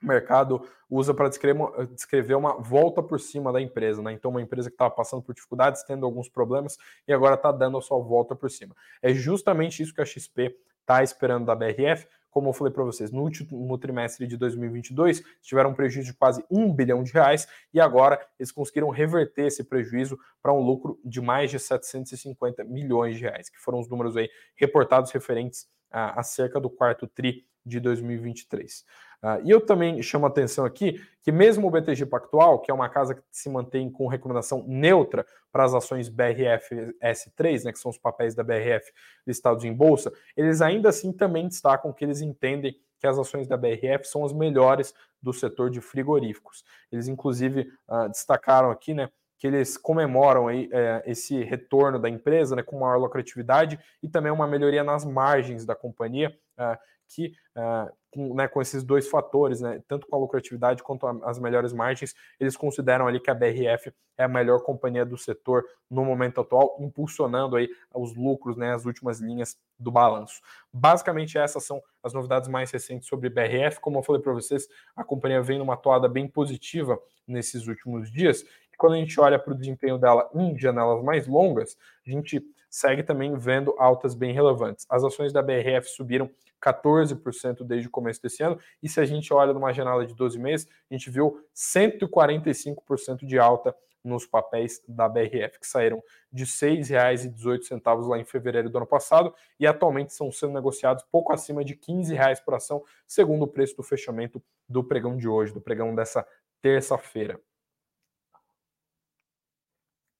mercado 0.01 0.61
usa 0.89 1.13
para 1.13 1.29
descrever, 1.29 1.87
descrever 1.93 2.35
uma 2.35 2.57
volta 2.59 3.01
por 3.03 3.19
cima 3.19 3.51
da 3.51 3.61
empresa. 3.61 4.01
Né? 4.01 4.13
Então, 4.13 4.31
uma 4.31 4.41
empresa 4.41 4.69
que 4.69 4.75
estava 4.75 4.93
passando 4.93 5.21
por 5.21 5.33
dificuldades, 5.33 5.83
tendo 5.83 6.05
alguns 6.05 6.29
problemas 6.29 6.77
e 7.07 7.13
agora 7.13 7.35
está 7.35 7.51
dando 7.51 7.77
a 7.77 7.81
sua 7.81 7.99
volta 7.99 8.35
por 8.35 8.49
cima. 8.49 8.75
É 9.01 9.13
justamente 9.13 9.83
isso 9.83 9.93
que 9.93 10.01
a 10.01 10.05
XP 10.05 10.55
está 10.81 11.03
esperando 11.03 11.45
da 11.45 11.55
BRF, 11.55 12.07
como 12.29 12.49
eu 12.49 12.53
falei 12.53 12.71
para 12.71 12.83
vocês, 12.83 13.11
no 13.11 13.23
último 13.23 13.77
trimestre 13.77 14.27
de 14.27 14.37
2022, 14.37 15.23
tiveram 15.41 15.71
um 15.71 15.73
prejuízo 15.73 16.11
de 16.11 16.13
quase 16.13 16.43
um 16.49 16.71
bilhão 16.71 17.03
de 17.03 17.11
reais 17.11 17.47
e 17.73 17.81
agora 17.81 18.19
eles 18.39 18.51
conseguiram 18.51 18.89
reverter 18.89 19.47
esse 19.47 19.63
prejuízo 19.63 20.17
para 20.41 20.53
um 20.53 20.59
lucro 20.59 20.99
de 21.03 21.19
mais 21.21 21.49
de 21.49 21.59
750 21.59 22.63
milhões 22.63 23.15
de 23.15 23.23
reais, 23.23 23.49
que 23.49 23.57
foram 23.57 23.79
os 23.79 23.89
números 23.89 24.15
aí 24.15 24.29
reportados 24.55 25.11
referentes 25.11 25.67
a, 25.91 26.19
a 26.19 26.23
cerca 26.23 26.59
do 26.59 26.69
quarto 26.69 27.07
tri 27.07 27.45
de 27.65 27.79
2023. 27.79 28.85
Uh, 29.21 29.43
e 29.43 29.51
eu 29.51 29.59
também 29.59 30.01
chamo 30.01 30.25
a 30.25 30.29
atenção 30.29 30.63
aqui 30.63 31.01
que 31.21 31.31
mesmo 31.31 31.67
o 31.67 31.71
BTG 31.71 32.05
Pactual, 32.05 32.59
que 32.59 32.71
é 32.71 32.73
uma 32.73 32.87
casa 32.87 33.15
que 33.15 33.21
se 33.31 33.49
mantém 33.49 33.91
com 33.91 34.07
recomendação 34.07 34.63
neutra 34.65 35.25
para 35.51 35.65
as 35.65 35.73
ações 35.73 36.09
BRF-S3, 36.09 37.65
né, 37.65 37.71
que 37.73 37.79
são 37.79 37.91
os 37.91 37.97
papéis 37.97 38.33
da 38.33 38.43
BRF 38.43 38.91
listados 39.27 39.65
em 39.65 39.73
bolsa, 39.73 40.11
eles 40.37 40.61
ainda 40.61 40.89
assim 40.89 41.11
também 41.11 41.47
destacam 41.47 41.91
que 41.91 42.05
eles 42.05 42.21
entendem 42.21 42.79
que 42.97 43.07
as 43.07 43.17
ações 43.17 43.47
da 43.47 43.57
BRF 43.57 44.05
são 44.05 44.23
as 44.23 44.31
melhores 44.31 44.93
do 45.21 45.33
setor 45.33 45.69
de 45.69 45.81
frigoríficos. 45.81 46.63
Eles 46.91 47.07
inclusive 47.07 47.71
uh, 47.87 48.09
destacaram 48.09 48.71
aqui, 48.71 48.93
né, 48.93 49.09
que 49.37 49.47
eles 49.47 49.77
comemoram 49.77 50.49
aí, 50.49 50.69
é, 50.71 51.01
esse 51.05 51.41
retorno 51.43 51.97
da 51.97 52.09
empresa 52.09 52.57
né, 52.57 52.61
com 52.61 52.77
maior 52.77 52.97
lucratividade 52.97 53.79
e 54.03 54.09
também 54.09 54.31
uma 54.31 54.45
melhoria 54.45 54.83
nas 54.83 55.05
margens 55.05 55.65
da 55.65 55.73
companhia, 55.73 56.37
uh, 56.57 56.77
que 57.09 57.33
uh, 57.57 57.91
com, 58.11 58.33
né, 58.33 58.47
com, 58.47 58.61
esses 58.61 58.83
dois 58.83 59.07
fatores, 59.07 59.61
né, 59.61 59.81
tanto 59.87 60.07
com 60.07 60.15
a 60.15 60.19
lucratividade 60.19 60.81
quanto 60.81 61.05
a, 61.05 61.17
as 61.23 61.39
melhores 61.39 61.73
margens, 61.73 62.15
eles 62.39 62.55
consideram 62.55 63.07
ali 63.07 63.19
que 63.19 63.29
a 63.29 63.35
BRF 63.35 63.91
é 64.17 64.23
a 64.23 64.27
melhor 64.27 64.61
companhia 64.61 65.05
do 65.05 65.17
setor 65.17 65.63
no 65.89 66.03
momento 66.03 66.41
atual, 66.41 66.77
impulsionando 66.79 67.55
aí 67.55 67.69
os 67.93 68.15
lucros, 68.15 68.57
né, 68.57 68.73
as 68.73 68.85
últimas 68.85 69.19
linhas 69.19 69.57
do 69.77 69.91
balanço. 69.91 70.41
Basicamente 70.71 71.37
essas 71.37 71.63
são 71.63 71.81
as 72.03 72.13
novidades 72.13 72.49
mais 72.49 72.71
recentes 72.71 73.07
sobre 73.07 73.29
BRF. 73.29 73.79
Como 73.79 73.97
eu 73.97 74.03
falei 74.03 74.21
para 74.21 74.33
vocês, 74.33 74.67
a 74.95 75.03
companhia 75.03 75.41
vem 75.41 75.59
numa 75.59 75.77
toada 75.77 76.07
bem 76.07 76.27
positiva 76.27 76.99
nesses 77.27 77.67
últimos 77.67 78.11
dias. 78.11 78.41
E 78.73 78.77
quando 78.77 78.93
a 78.93 78.97
gente 78.97 79.19
olha 79.19 79.37
para 79.37 79.53
o 79.53 79.57
desempenho 79.57 79.97
dela 79.97 80.29
em 80.33 80.57
janelas 80.57 81.03
mais 81.03 81.27
longas, 81.27 81.77
a 82.05 82.09
gente 82.09 82.41
segue 82.69 83.03
também 83.03 83.35
vendo 83.35 83.73
altas 83.79 84.13
bem 84.13 84.33
relevantes. 84.33 84.85
As 84.89 85.03
ações 85.03 85.33
da 85.33 85.41
BRF 85.41 85.89
subiram 85.89 86.29
14% 86.63 87.63
desde 87.63 87.87
o 87.87 87.91
começo 87.91 88.21
desse 88.21 88.43
ano, 88.43 88.59
e 88.81 88.89
se 88.89 88.99
a 88.99 89.05
gente 89.05 89.33
olha 89.33 89.53
numa 89.53 89.73
janela 89.73 90.05
de 90.05 90.13
12 90.13 90.37
meses, 90.37 90.67
a 90.89 90.93
gente 90.93 91.09
viu 91.09 91.45
145% 91.55 93.25
de 93.25 93.39
alta 93.39 93.75
nos 94.03 94.25
papéis 94.25 94.81
da 94.87 95.09
BRF, 95.09 95.59
que 95.59 95.67
saíram 95.67 96.01
de 96.31 96.43
R$ 96.43 96.49
6,18 96.49 98.07
lá 98.07 98.17
em 98.17 98.25
fevereiro 98.25 98.69
do 98.69 98.77
ano 98.77 98.87
passado 98.87 99.33
e 99.59 99.67
atualmente 99.67 100.09
estão 100.09 100.31
sendo 100.31 100.53
negociados 100.53 101.03
pouco 101.11 101.33
acima 101.33 101.63
de 101.63 101.73
R$ 101.73 101.79
15,00 101.79 102.43
por 102.43 102.53
ação, 102.53 102.83
segundo 103.05 103.43
o 103.43 103.47
preço 103.47 103.75
do 103.75 103.83
fechamento 103.83 104.41
do 104.67 104.83
pregão 104.83 105.17
de 105.17 105.27
hoje, 105.27 105.53
do 105.53 105.61
pregão 105.61 105.93
dessa 105.93 106.25
terça-feira. 106.61 107.39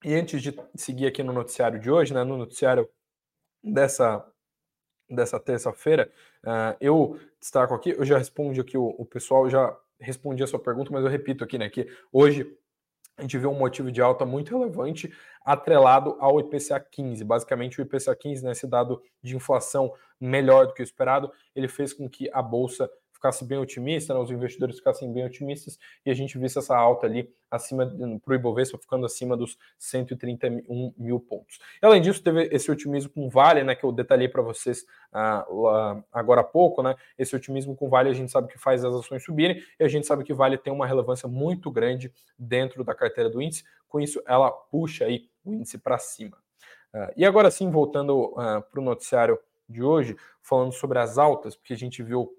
E 0.04 0.16
antes 0.16 0.42
de 0.42 0.56
seguir 0.76 1.08
aqui 1.08 1.22
no 1.22 1.34
noticiário 1.34 1.80
de 1.80 1.92
hoje, 1.92 2.14
né, 2.14 2.24
no 2.24 2.38
noticiário 2.38 2.90
dessa 3.62 4.26
dessa 5.10 5.40
terça-feira, 5.40 6.12
uh, 6.44 6.76
eu 6.80 7.20
destaco 7.40 7.74
aqui, 7.74 7.92
eu 7.92 8.06
já 8.06 8.18
respondi 8.18 8.62
aqui, 8.62 8.78
o, 8.78 8.96
o 8.98 9.06
pessoal 9.06 9.50
já 9.50 9.76
respondi 10.00 10.44
a 10.44 10.48
sua 10.48 10.60
pergunta, 10.60 10.92
mas 10.92 11.04
eu 11.04 11.10
repito 11.10 11.44
aqui, 11.44 11.58
né, 11.58 11.70
que 11.70 11.88
hoje 12.12 12.56
a 13.18 13.22
gente 13.22 13.38
vê 13.38 13.48
um 13.48 13.54
motivo 13.54 13.92
de 13.92 14.02
alta 14.02 14.26
muito 14.26 14.58
relevante 14.58 15.14
atrelado 15.44 16.16
ao 16.20 16.40
IPCA 16.40 16.80
15. 16.80 17.24
Basicamente, 17.26 17.80
o 17.80 17.82
IPCA 17.82 18.16
15, 18.16 18.46
né, 18.46 18.52
esse 18.52 18.66
dado 18.66 19.02
de 19.22 19.36
inflação 19.36 19.94
melhor 20.20 20.68
do 20.68 20.74
que 20.74 20.82
o 20.82 20.84
esperado, 20.84 21.32
ele 21.54 21.68
fez 21.68 21.92
com 21.92 22.10
que 22.10 22.30
a 22.32 22.42
bolsa 22.42 22.90
ficasse 23.20 23.44
bem 23.44 23.58
otimista, 23.58 24.14
né, 24.14 24.20
os 24.20 24.32
investidores 24.32 24.78
ficassem 24.78 25.12
bem 25.12 25.26
otimistas 25.26 25.78
e 26.06 26.10
a 26.10 26.14
gente 26.14 26.40
visse 26.40 26.58
essa 26.58 26.76
alta 26.76 27.06
ali 27.06 27.30
acima 27.52 27.86
para 28.24 28.32
o 28.32 28.36
Ibovespa, 28.36 28.78
ficando 28.78 29.06
acima 29.06 29.36
dos 29.36 29.58
131 29.78 30.94
mil 30.98 31.20
pontos. 31.20 31.60
E, 31.82 31.86
além 31.86 32.02
disso, 32.02 32.24
teve 32.24 32.48
esse 32.52 32.72
otimismo 32.72 33.12
com 33.12 33.30
Vale, 33.30 33.64
né, 33.64 33.76
que 33.76 33.84
eu 33.84 33.92
detalhei 33.92 34.30
para 34.30 34.42
vocês 34.42 34.86
uh, 35.14 36.04
agora 36.12 36.42
há 36.42 36.44
pouco, 36.44 36.82
né, 36.82 36.96
esse 37.18 37.36
otimismo 37.36 37.76
com 37.76 37.90
Vale 37.90 38.10
a 38.10 38.14
gente 38.14 38.32
sabe 38.32 38.48
que 38.48 38.58
faz 38.58 38.86
as 38.86 38.96
ações 38.96 39.24
subirem 39.24 39.62
e 39.78 39.84
a 39.84 39.88
gente 39.88 40.08
sabe 40.08 40.24
que 40.24 40.34
Vale 40.34 40.58
tem 40.58 40.72
uma 40.72 40.88
relevância 40.88 41.28
muito 41.28 41.70
grande 41.70 42.14
dentro 42.38 42.84
da 42.84 42.96
carteira 42.96 43.30
do 43.30 43.42
índice, 43.42 43.66
com 43.88 44.00
isso 44.00 44.22
ela 44.26 44.50
puxa 44.50 45.06
aí 45.06 45.28
o 45.44 45.54
índice 45.54 45.78
para 45.78 45.98
cima. 45.98 46.38
Uh, 46.94 47.12
e 47.18 47.26
agora 47.26 47.52
sim, 47.52 47.70
voltando 47.70 48.28
uh, 48.32 48.62
para 48.72 48.80
o 48.80 48.84
noticiário 48.84 49.38
de 49.68 49.84
hoje, 49.84 50.16
falando 50.42 50.72
sobre 50.72 50.98
as 50.98 51.18
altas, 51.18 51.56
porque 51.56 51.74
a 51.74 51.78
gente 51.78 52.02
viu 52.02 52.34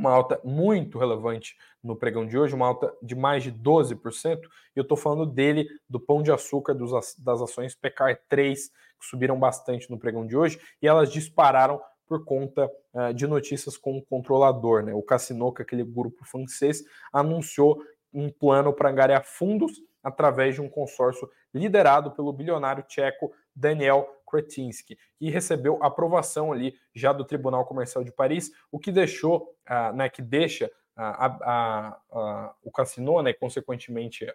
uma 0.00 0.10
alta 0.10 0.40
muito 0.42 0.98
relevante 0.98 1.56
no 1.84 1.94
pregão 1.94 2.26
de 2.26 2.38
hoje, 2.38 2.54
uma 2.54 2.66
alta 2.66 2.92
de 3.02 3.14
mais 3.14 3.42
de 3.42 3.52
12%. 3.52 4.40
E 4.40 4.48
eu 4.74 4.82
estou 4.82 4.96
falando 4.96 5.26
dele, 5.26 5.68
do 5.88 6.00
pão 6.00 6.22
de 6.22 6.32
açúcar 6.32 6.72
dos, 6.72 6.90
das 7.18 7.42
ações 7.42 7.74
PECAR 7.74 8.18
3, 8.28 8.68
que 8.68 9.06
subiram 9.06 9.38
bastante 9.38 9.90
no 9.90 9.98
pregão 9.98 10.26
de 10.26 10.36
hoje, 10.36 10.58
e 10.80 10.88
elas 10.88 11.12
dispararam 11.12 11.80
por 12.06 12.24
conta 12.24 12.68
uh, 12.94 13.14
de 13.14 13.26
notícias 13.26 13.76
com 13.76 13.98
o 13.98 14.02
controlador. 14.02 14.82
Né? 14.82 14.94
O 14.94 15.02
Cassinoca, 15.02 15.62
aquele 15.62 15.84
grupo 15.84 16.24
francês, 16.24 16.82
anunciou 17.12 17.80
um 18.12 18.30
plano 18.30 18.72
para 18.72 18.90
angariar 18.90 19.24
fundos 19.24 19.72
através 20.02 20.54
de 20.54 20.62
um 20.62 20.68
consórcio 20.68 21.28
liderado 21.52 22.10
pelo 22.12 22.32
bilionário 22.32 22.82
tcheco 22.84 23.32
Daniel 23.54 24.08
Kretinsky, 24.28 24.96
que 25.18 25.30
recebeu 25.30 25.82
aprovação 25.82 26.52
ali 26.52 26.74
já 26.94 27.12
do 27.12 27.24
Tribunal 27.24 27.64
Comercial 27.66 28.04
de 28.04 28.12
Paris, 28.12 28.50
o 28.70 28.78
que 28.78 28.92
deixou, 28.92 29.54
uh, 29.68 29.94
né, 29.94 30.08
que 30.08 30.22
deixa 30.22 30.70
a, 30.96 31.26
a, 31.26 32.00
a, 32.10 32.54
o 32.62 32.70
Cassino, 32.70 33.22
né, 33.22 33.32
consequentemente 33.32 34.26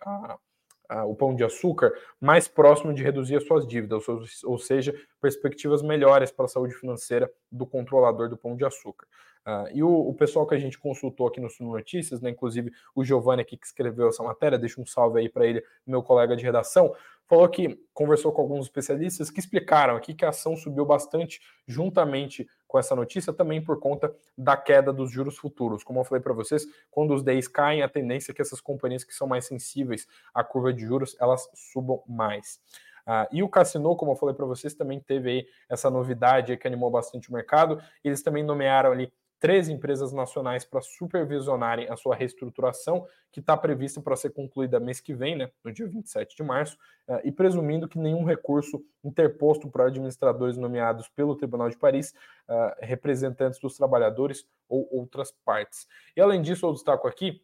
o 1.08 1.15
Pão 1.15 1.36
de 1.36 1.43
Açúcar, 1.43 1.91
mais 2.19 2.47
próximo 2.47 2.93
de 2.93 3.04
reduzir 3.04 3.36
as 3.36 3.45
suas 3.45 3.67
dívidas, 3.67 4.08
ou, 4.08 4.23
ou 4.45 4.58
seja, 4.58 4.93
perspectivas 5.19 5.82
melhores 5.82 6.32
para 6.32 6.45
a 6.45 6.47
saúde 6.47 6.75
financeira 6.75 7.32
do 7.51 7.65
controlador 7.65 8.30
do 8.30 8.38
Pão 8.38 8.56
de 8.56 8.65
Açúcar. 8.65 9.08
Uh, 9.45 9.69
e 9.73 9.84
o, 9.84 10.10
o, 10.10 10.13
pessoal 10.13 10.47
que 10.47 10.55
a 10.55 10.58
gente 10.58 10.79
consultou 10.79 11.27
aqui 11.27 11.39
no 11.39 11.51
Suno 11.51 11.71
Notícias, 11.71 12.19
né, 12.19 12.31
inclusive 12.31 12.71
o 12.95 13.03
Giovanni 13.03 13.43
aqui 13.43 13.55
que 13.55 13.67
escreveu 13.67 14.10
essa 14.10 14.23
matéria, 14.23 14.58
deixa 14.58 14.81
um 14.81 14.88
salve 14.88 15.19
aí 15.19 15.29
para 15.29 15.45
ele, 15.45 15.63
meu 15.86 16.01
colega 16.01 16.36
de 16.36 16.43
redação, 16.43 16.95
falou 17.27 17.47
que 17.47 17.79
conversou 17.93 18.31
com 18.31 18.41
alguns 18.41 18.65
especialistas 18.65 19.29
que 19.29 19.39
explicaram 19.39 19.95
aqui 19.95 20.15
que 20.15 20.25
a 20.25 20.29
ação 20.29 20.55
subiu 20.55 20.84
bastante 20.84 21.39
juntamente 21.67 22.47
com 22.67 22.79
essa 22.79 22.95
notícia, 22.95 23.31
também 23.31 23.63
por 23.63 23.79
conta 23.79 24.13
da 24.36 24.58
queda 24.58 24.91
dos 24.91 25.12
juros 25.12 25.38
futuros. 25.38 25.84
Como 25.84 25.99
eu 25.99 26.03
falei 26.03 26.23
para 26.23 26.34
vocês, 26.34 26.65
quando 26.89 27.13
os 27.13 27.21
DEIs 27.21 27.47
caem, 27.47 27.84
a 27.84 27.88
tendência 27.88 28.31
é 28.31 28.36
que 28.36 28.41
essas 28.41 28.60
companhias 28.60 29.03
que 29.03 29.13
são 29.13 29.27
mais 29.27 29.45
sensíveis 29.45 30.08
à 30.34 30.43
curva 30.43 30.73
de 30.73 30.84
juros, 30.84 31.15
elas 31.19 31.47
subam 31.53 32.01
mais. 32.08 32.60
Uh, 33.08 33.29
e 33.31 33.43
o 33.43 33.49
Cassino, 33.49 33.95
como 33.95 34.13
eu 34.13 34.15
falei 34.15 34.34
para 34.34 34.47
vocês, 34.47 34.73
também 34.73 34.99
teve 34.99 35.29
aí 35.29 35.47
essa 35.69 35.91
novidade 35.91 36.58
que 36.58 36.67
animou 36.67 36.89
bastante 36.89 37.29
o 37.29 37.34
mercado. 37.34 37.79
Eles 38.03 38.23
também 38.23 38.43
nomearam 38.43 38.91
ali 38.91 39.13
três 39.45 39.69
empresas 39.69 40.12
nacionais 40.12 40.65
para 40.65 40.81
supervisionarem 40.81 41.88
a 41.88 41.95
sua 41.95 42.15
reestruturação, 42.15 43.05
que 43.31 43.39
está 43.39 43.55
prevista 43.55 44.01
para 44.01 44.15
ser 44.15 44.31
concluída 44.31 44.79
mês 44.79 44.99
que 44.99 45.13
vem, 45.13 45.36
né, 45.36 45.51
no 45.63 45.71
dia 45.71 45.88
27 45.88 46.36
de 46.36 46.41
março, 46.41 46.75
uh, 47.08 47.19
e 47.23 47.31
presumindo 47.31 47.88
que 47.88 47.99
nenhum 47.99 48.23
recurso 48.23 48.84
interposto 49.03 49.69
por 49.69 49.81
administradores 49.81 50.58
nomeados 50.58 51.08
pelo 51.10 51.36
Tribunal 51.36 51.69
de 51.69 51.77
Paris, 51.77 52.12
uh, 52.49 52.73
representantes 52.79 53.60
dos 53.60 53.77
trabalhadores 53.77 54.47
ou 54.67 54.89
outras 54.91 55.31
partes. 55.45 55.88
E 56.17 56.21
além 56.21 56.41
disso, 56.41 56.65
eu 56.65 56.73
destaco 56.73 57.08
aqui 57.08 57.39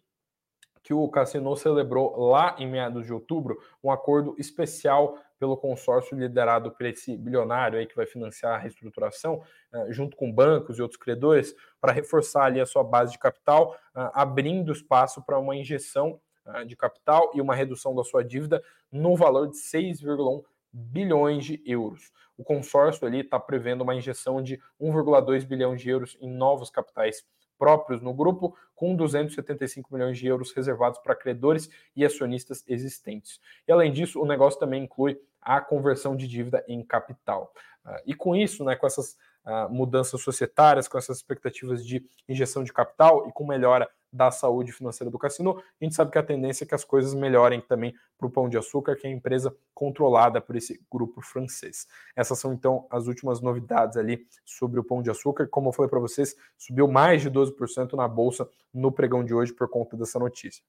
que 0.82 0.96
o 0.96 1.08
Cassino 1.08 1.56
celebrou 1.56 2.20
lá 2.20 2.56
em 2.58 2.68
meados 2.68 3.06
de 3.06 3.14
outubro 3.14 3.60
um 3.84 3.92
acordo 3.92 4.34
especial 4.40 5.20
pelo 5.42 5.58
consórcio 5.58 6.16
liderado 6.16 6.70
por 6.70 6.86
esse 6.86 7.18
bilionário 7.18 7.80
aí 7.80 7.88
que 7.88 7.96
vai 7.96 8.06
financiar 8.06 8.54
a 8.54 8.58
reestruturação, 8.60 9.42
uh, 9.74 9.92
junto 9.92 10.16
com 10.16 10.32
bancos 10.32 10.78
e 10.78 10.84
outros 10.84 11.02
credores, 11.02 11.56
para 11.82 11.92
reforçar 11.92 12.44
ali 12.44 12.62
a 12.62 12.66
sua 12.68 12.84
base 12.84 13.14
de 13.14 13.18
capital, 13.18 13.72
uh, 13.96 14.12
abrindo 14.14 14.72
espaço 14.72 15.20
para 15.24 15.40
uma 15.40 15.56
injeção 15.56 16.22
uh, 16.46 16.64
de 16.64 16.76
capital 16.76 17.32
e 17.34 17.42
uma 17.42 17.56
redução 17.56 17.96
da 17.96 18.04
sua 18.04 18.24
dívida 18.24 18.64
no 18.92 19.16
valor 19.16 19.48
de 19.48 19.58
6,1 19.58 20.44
bilhões 20.72 21.44
de 21.44 21.60
euros. 21.66 22.12
O 22.38 22.44
consórcio 22.44 23.08
ali 23.08 23.22
está 23.22 23.40
prevendo 23.40 23.82
uma 23.82 23.96
injeção 23.96 24.44
de 24.44 24.62
1,2 24.80 25.44
bilhão 25.44 25.76
de 25.76 25.90
euros 25.90 26.16
em 26.22 26.30
novos 26.30 26.70
capitais 26.70 27.26
próprios 27.62 28.02
no 28.02 28.12
grupo, 28.12 28.58
com 28.74 28.96
275 28.96 29.94
milhões 29.94 30.18
de 30.18 30.26
euros 30.26 30.52
reservados 30.52 30.98
para 30.98 31.16
credores 31.16 31.70
e 31.96 32.04
acionistas 32.04 32.64
existentes. 32.68 33.40
E 33.68 33.72
além 33.72 33.92
disso, 33.92 34.20
o 34.20 34.26
negócio 34.26 34.60
também 34.60 34.86
inclui 34.86 35.22
a 35.42 35.60
conversão 35.60 36.16
de 36.16 36.28
dívida 36.28 36.64
em 36.68 36.84
capital. 36.84 37.52
Uh, 37.86 38.02
e 38.06 38.14
com 38.14 38.36
isso, 38.36 38.64
né, 38.64 38.76
com 38.76 38.86
essas 38.86 39.18
uh, 39.46 39.70
mudanças 39.70 40.22
societárias, 40.22 40.88
com 40.88 40.98
essas 40.98 41.18
expectativas 41.18 41.86
de 41.86 42.06
injeção 42.28 42.64
de 42.64 42.72
capital 42.72 43.28
e 43.28 43.32
com 43.32 43.46
melhora 43.46 43.90
da 44.14 44.30
saúde 44.30 44.74
financeira 44.74 45.10
do 45.10 45.18
cassino, 45.18 45.58
a 45.58 45.84
gente 45.84 45.96
sabe 45.96 46.12
que 46.12 46.18
a 46.18 46.24
tendência 46.24 46.66
é 46.66 46.68
que 46.68 46.76
as 46.76 46.84
coisas 46.84 47.14
melhorem 47.14 47.62
também 47.62 47.96
para 48.18 48.28
o 48.28 48.30
Pão 48.30 48.50
de 48.50 48.58
Açúcar, 48.58 48.96
que 48.96 49.08
é 49.08 49.10
a 49.10 49.14
empresa 49.14 49.56
controlada 49.74 50.42
por 50.42 50.56
esse 50.56 50.82
grupo 50.92 51.22
francês. 51.22 51.88
Essas 52.16 52.38
são 52.38 52.54
então 52.54 52.86
as 52.90 53.08
últimas 53.08 53.40
novidades 53.40 53.96
ali 53.96 54.28
sobre 54.44 54.80
o 54.80 54.84
Pão 54.84 55.02
de 55.02 55.10
Açúcar. 55.10 55.48
Como 55.48 55.70
eu 55.70 55.74
falei 55.74 55.90
para 55.90 56.00
vocês, 56.00 56.36
subiu 56.58 56.88
mais 56.88 57.22
de 57.22 57.32
12% 57.32 57.94
na 57.94 58.08
bolsa 58.08 58.48
no 58.74 58.92
pregão 58.92 59.24
de 59.24 59.34
hoje 59.34 59.54
por 59.54 59.70
conta 59.70 59.96
dessa 59.96 60.20
notícia. 60.20 60.62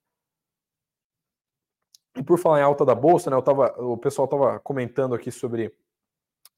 E 2.23 2.25
por 2.25 2.39
falar 2.39 2.61
em 2.61 2.63
alta 2.63 2.85
da 2.85 2.95
bolsa, 2.95 3.29
né, 3.29 3.37
eu 3.37 3.43
tava, 3.43 3.75
o 3.83 3.97
pessoal 3.97 4.27
estava 4.27 4.61
comentando 4.61 5.13
aqui 5.13 5.33
sobre 5.33 5.75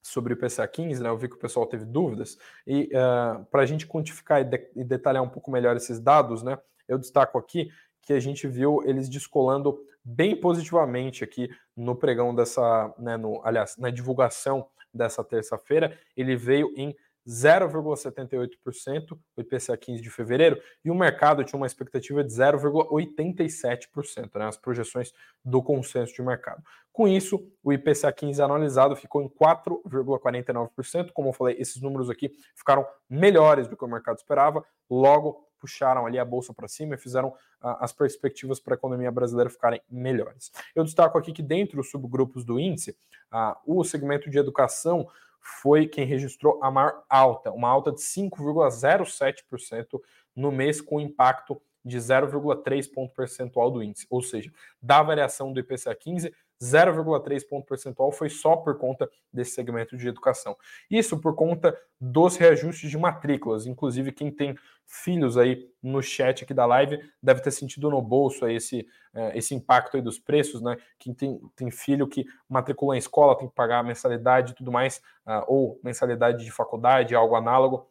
sobre 0.03 0.35
o 0.35 0.37
PCA 0.37 0.68
15, 0.68 1.03
né? 1.03 1.09
Eu 1.09 1.16
vi 1.16 1.27
que 1.27 1.37
o 1.37 1.38
pessoal 1.38 1.64
teve 1.64 1.87
dúvidas 1.87 2.37
e 2.66 2.90
uh, 2.92 3.42
para 3.46 3.62
a 3.62 3.66
gente 3.66 3.87
quantificar 3.87 4.42
e, 4.42 4.44
de, 4.44 4.70
e, 4.77 4.85
detalhar 4.85 5.22
um 5.22 5.29
pouco 5.31 5.50
melhor 5.50 5.74
esses 5.74 5.98
dados, 5.98 6.42
né? 6.42 6.59
Eu 6.87 6.98
destaco 6.98 7.38
aqui 7.38 7.70
que 8.03 8.12
a 8.12 8.20
gente 8.20 8.46
viu 8.46 8.83
eles 8.85 9.09
descolando 9.09 9.83
bem 10.05 10.38
positivamente 10.38 11.24
aqui 11.24 11.48
no 11.74 11.96
pregão 11.96 12.35
dessa, 12.35 12.94
né? 12.98 13.16
No, 13.16 13.40
aliás, 13.42 13.79
na 13.79 13.88
divulgação 13.88 14.68
dessa 14.92 15.24
terça-feira, 15.24 15.98
ele 16.14 16.37
veio 16.37 16.74
em 16.77 16.94
0,78% 17.26 19.18
o 19.37 19.40
IPCA 19.40 19.76
15 19.76 20.00
de 20.02 20.10
fevereiro, 20.10 20.60
e 20.84 20.90
o 20.90 20.94
mercado 20.94 21.44
tinha 21.44 21.56
uma 21.56 21.66
expectativa 21.66 22.22
de 22.22 22.30
0,87%, 22.30 24.38
né, 24.38 24.46
as 24.46 24.56
projeções 24.56 25.12
do 25.44 25.60
consenso 25.62 26.14
de 26.14 26.22
mercado. 26.22 26.62
Com 26.92 27.08
isso, 27.08 27.50
o 27.62 27.72
IPCA 27.72 28.12
15 28.12 28.40
analisado 28.40 28.94
ficou 28.94 29.20
em 29.22 29.28
4,49%. 29.28 31.10
Como 31.12 31.30
eu 31.30 31.32
falei, 31.32 31.56
esses 31.58 31.82
números 31.82 32.08
aqui 32.08 32.30
ficaram 32.54 32.87
melhores 33.10 33.66
do 33.66 33.76
que 33.76 33.84
o 33.84 33.88
mercado 33.88 34.18
esperava, 34.18 34.64
logo 34.88 35.48
puxaram 35.58 36.06
ali 36.06 36.18
a 36.18 36.24
bolsa 36.24 36.52
para 36.52 36.68
cima 36.68 36.94
e 36.94 36.98
fizeram 36.98 37.30
uh, 37.30 37.34
as 37.80 37.90
perspectivas 37.90 38.60
para 38.60 38.74
a 38.74 38.76
economia 38.76 39.10
brasileira 39.10 39.48
ficarem 39.48 39.80
melhores. 39.90 40.52
Eu 40.74 40.84
destaco 40.84 41.16
aqui 41.16 41.32
que 41.32 41.42
dentro 41.42 41.78
dos 41.78 41.90
subgrupos 41.90 42.44
do 42.44 42.60
índice, 42.60 42.94
uh, 43.32 43.56
o 43.66 43.82
segmento 43.82 44.28
de 44.28 44.38
educação 44.38 45.08
foi 45.44 45.87
quem 45.87 46.07
registrou 46.07 46.59
a 46.62 46.70
maior 46.70 47.04
alta, 47.09 47.52
uma 47.52 47.68
alta 47.68 47.92
de 47.92 48.00
5,07% 48.00 50.00
no 50.35 50.50
mês, 50.50 50.80
com 50.80 50.98
impacto 50.98 51.61
de 51.85 51.98
0,3 51.98 52.90
ponto 52.90 53.14
percentual 53.14 53.70
do 53.70 53.83
índice, 53.83 54.07
ou 54.09 54.22
seja, 54.22 54.50
da 54.80 55.02
variação 55.02 55.52
do 55.52 55.61
IPCA 55.61 55.94
15, 55.94 56.35
0,3 56.62 57.46
ponto 57.48 57.66
percentual 57.66 58.12
foi 58.12 58.28
só 58.28 58.56
por 58.56 58.78
conta 58.78 59.08
desse 59.32 59.52
segmento 59.52 59.96
de 59.96 60.08
educação. 60.08 60.56
Isso 60.90 61.18
por 61.20 61.34
conta 61.34 61.76
dos 62.00 62.36
reajustes 62.36 62.90
de 62.90 62.98
matrículas. 62.98 63.66
Inclusive, 63.66 64.12
quem 64.12 64.30
tem 64.30 64.56
filhos 64.86 65.36
aí 65.36 65.68
no 65.82 66.02
chat 66.02 66.44
aqui 66.44 66.52
da 66.52 66.66
live 66.66 66.98
deve 67.22 67.40
ter 67.40 67.50
sentido 67.50 67.90
no 67.90 68.02
bolso 68.02 68.44
aí 68.44 68.56
esse, 68.56 68.86
é, 69.14 69.36
esse 69.38 69.54
impacto 69.54 69.96
aí 69.96 70.02
dos 70.02 70.18
preços, 70.18 70.60
né? 70.60 70.76
Quem 70.98 71.14
tem, 71.14 71.40
tem 71.56 71.70
filho 71.70 72.06
que 72.06 72.26
matricula 72.48 72.94
em 72.94 72.98
escola 72.98 73.36
tem 73.36 73.48
que 73.48 73.54
pagar 73.54 73.82
mensalidade 73.82 74.52
e 74.52 74.54
tudo 74.54 74.70
mais, 74.70 74.98
uh, 75.26 75.44
ou 75.46 75.80
mensalidade 75.82 76.44
de 76.44 76.50
faculdade, 76.50 77.14
algo 77.14 77.34
análogo 77.34 77.88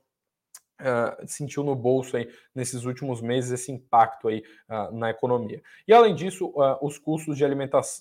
Uh, 0.83 1.25
sentiu 1.25 1.63
no 1.63 1.77
bolso 1.77 2.17
aí 2.17 2.29
nesses 2.53 2.83
últimos 2.83 3.21
meses 3.21 3.51
esse 3.51 3.71
impacto 3.71 4.27
aí 4.27 4.43
uh, 4.67 4.93
na 4.93 5.09
economia. 5.09 5.63
E 5.87 5.93
além 5.93 6.13
disso, 6.13 6.47
uh, 6.47 6.77
os 6.85 6.97
custos 6.97 7.37
de, 7.37 7.45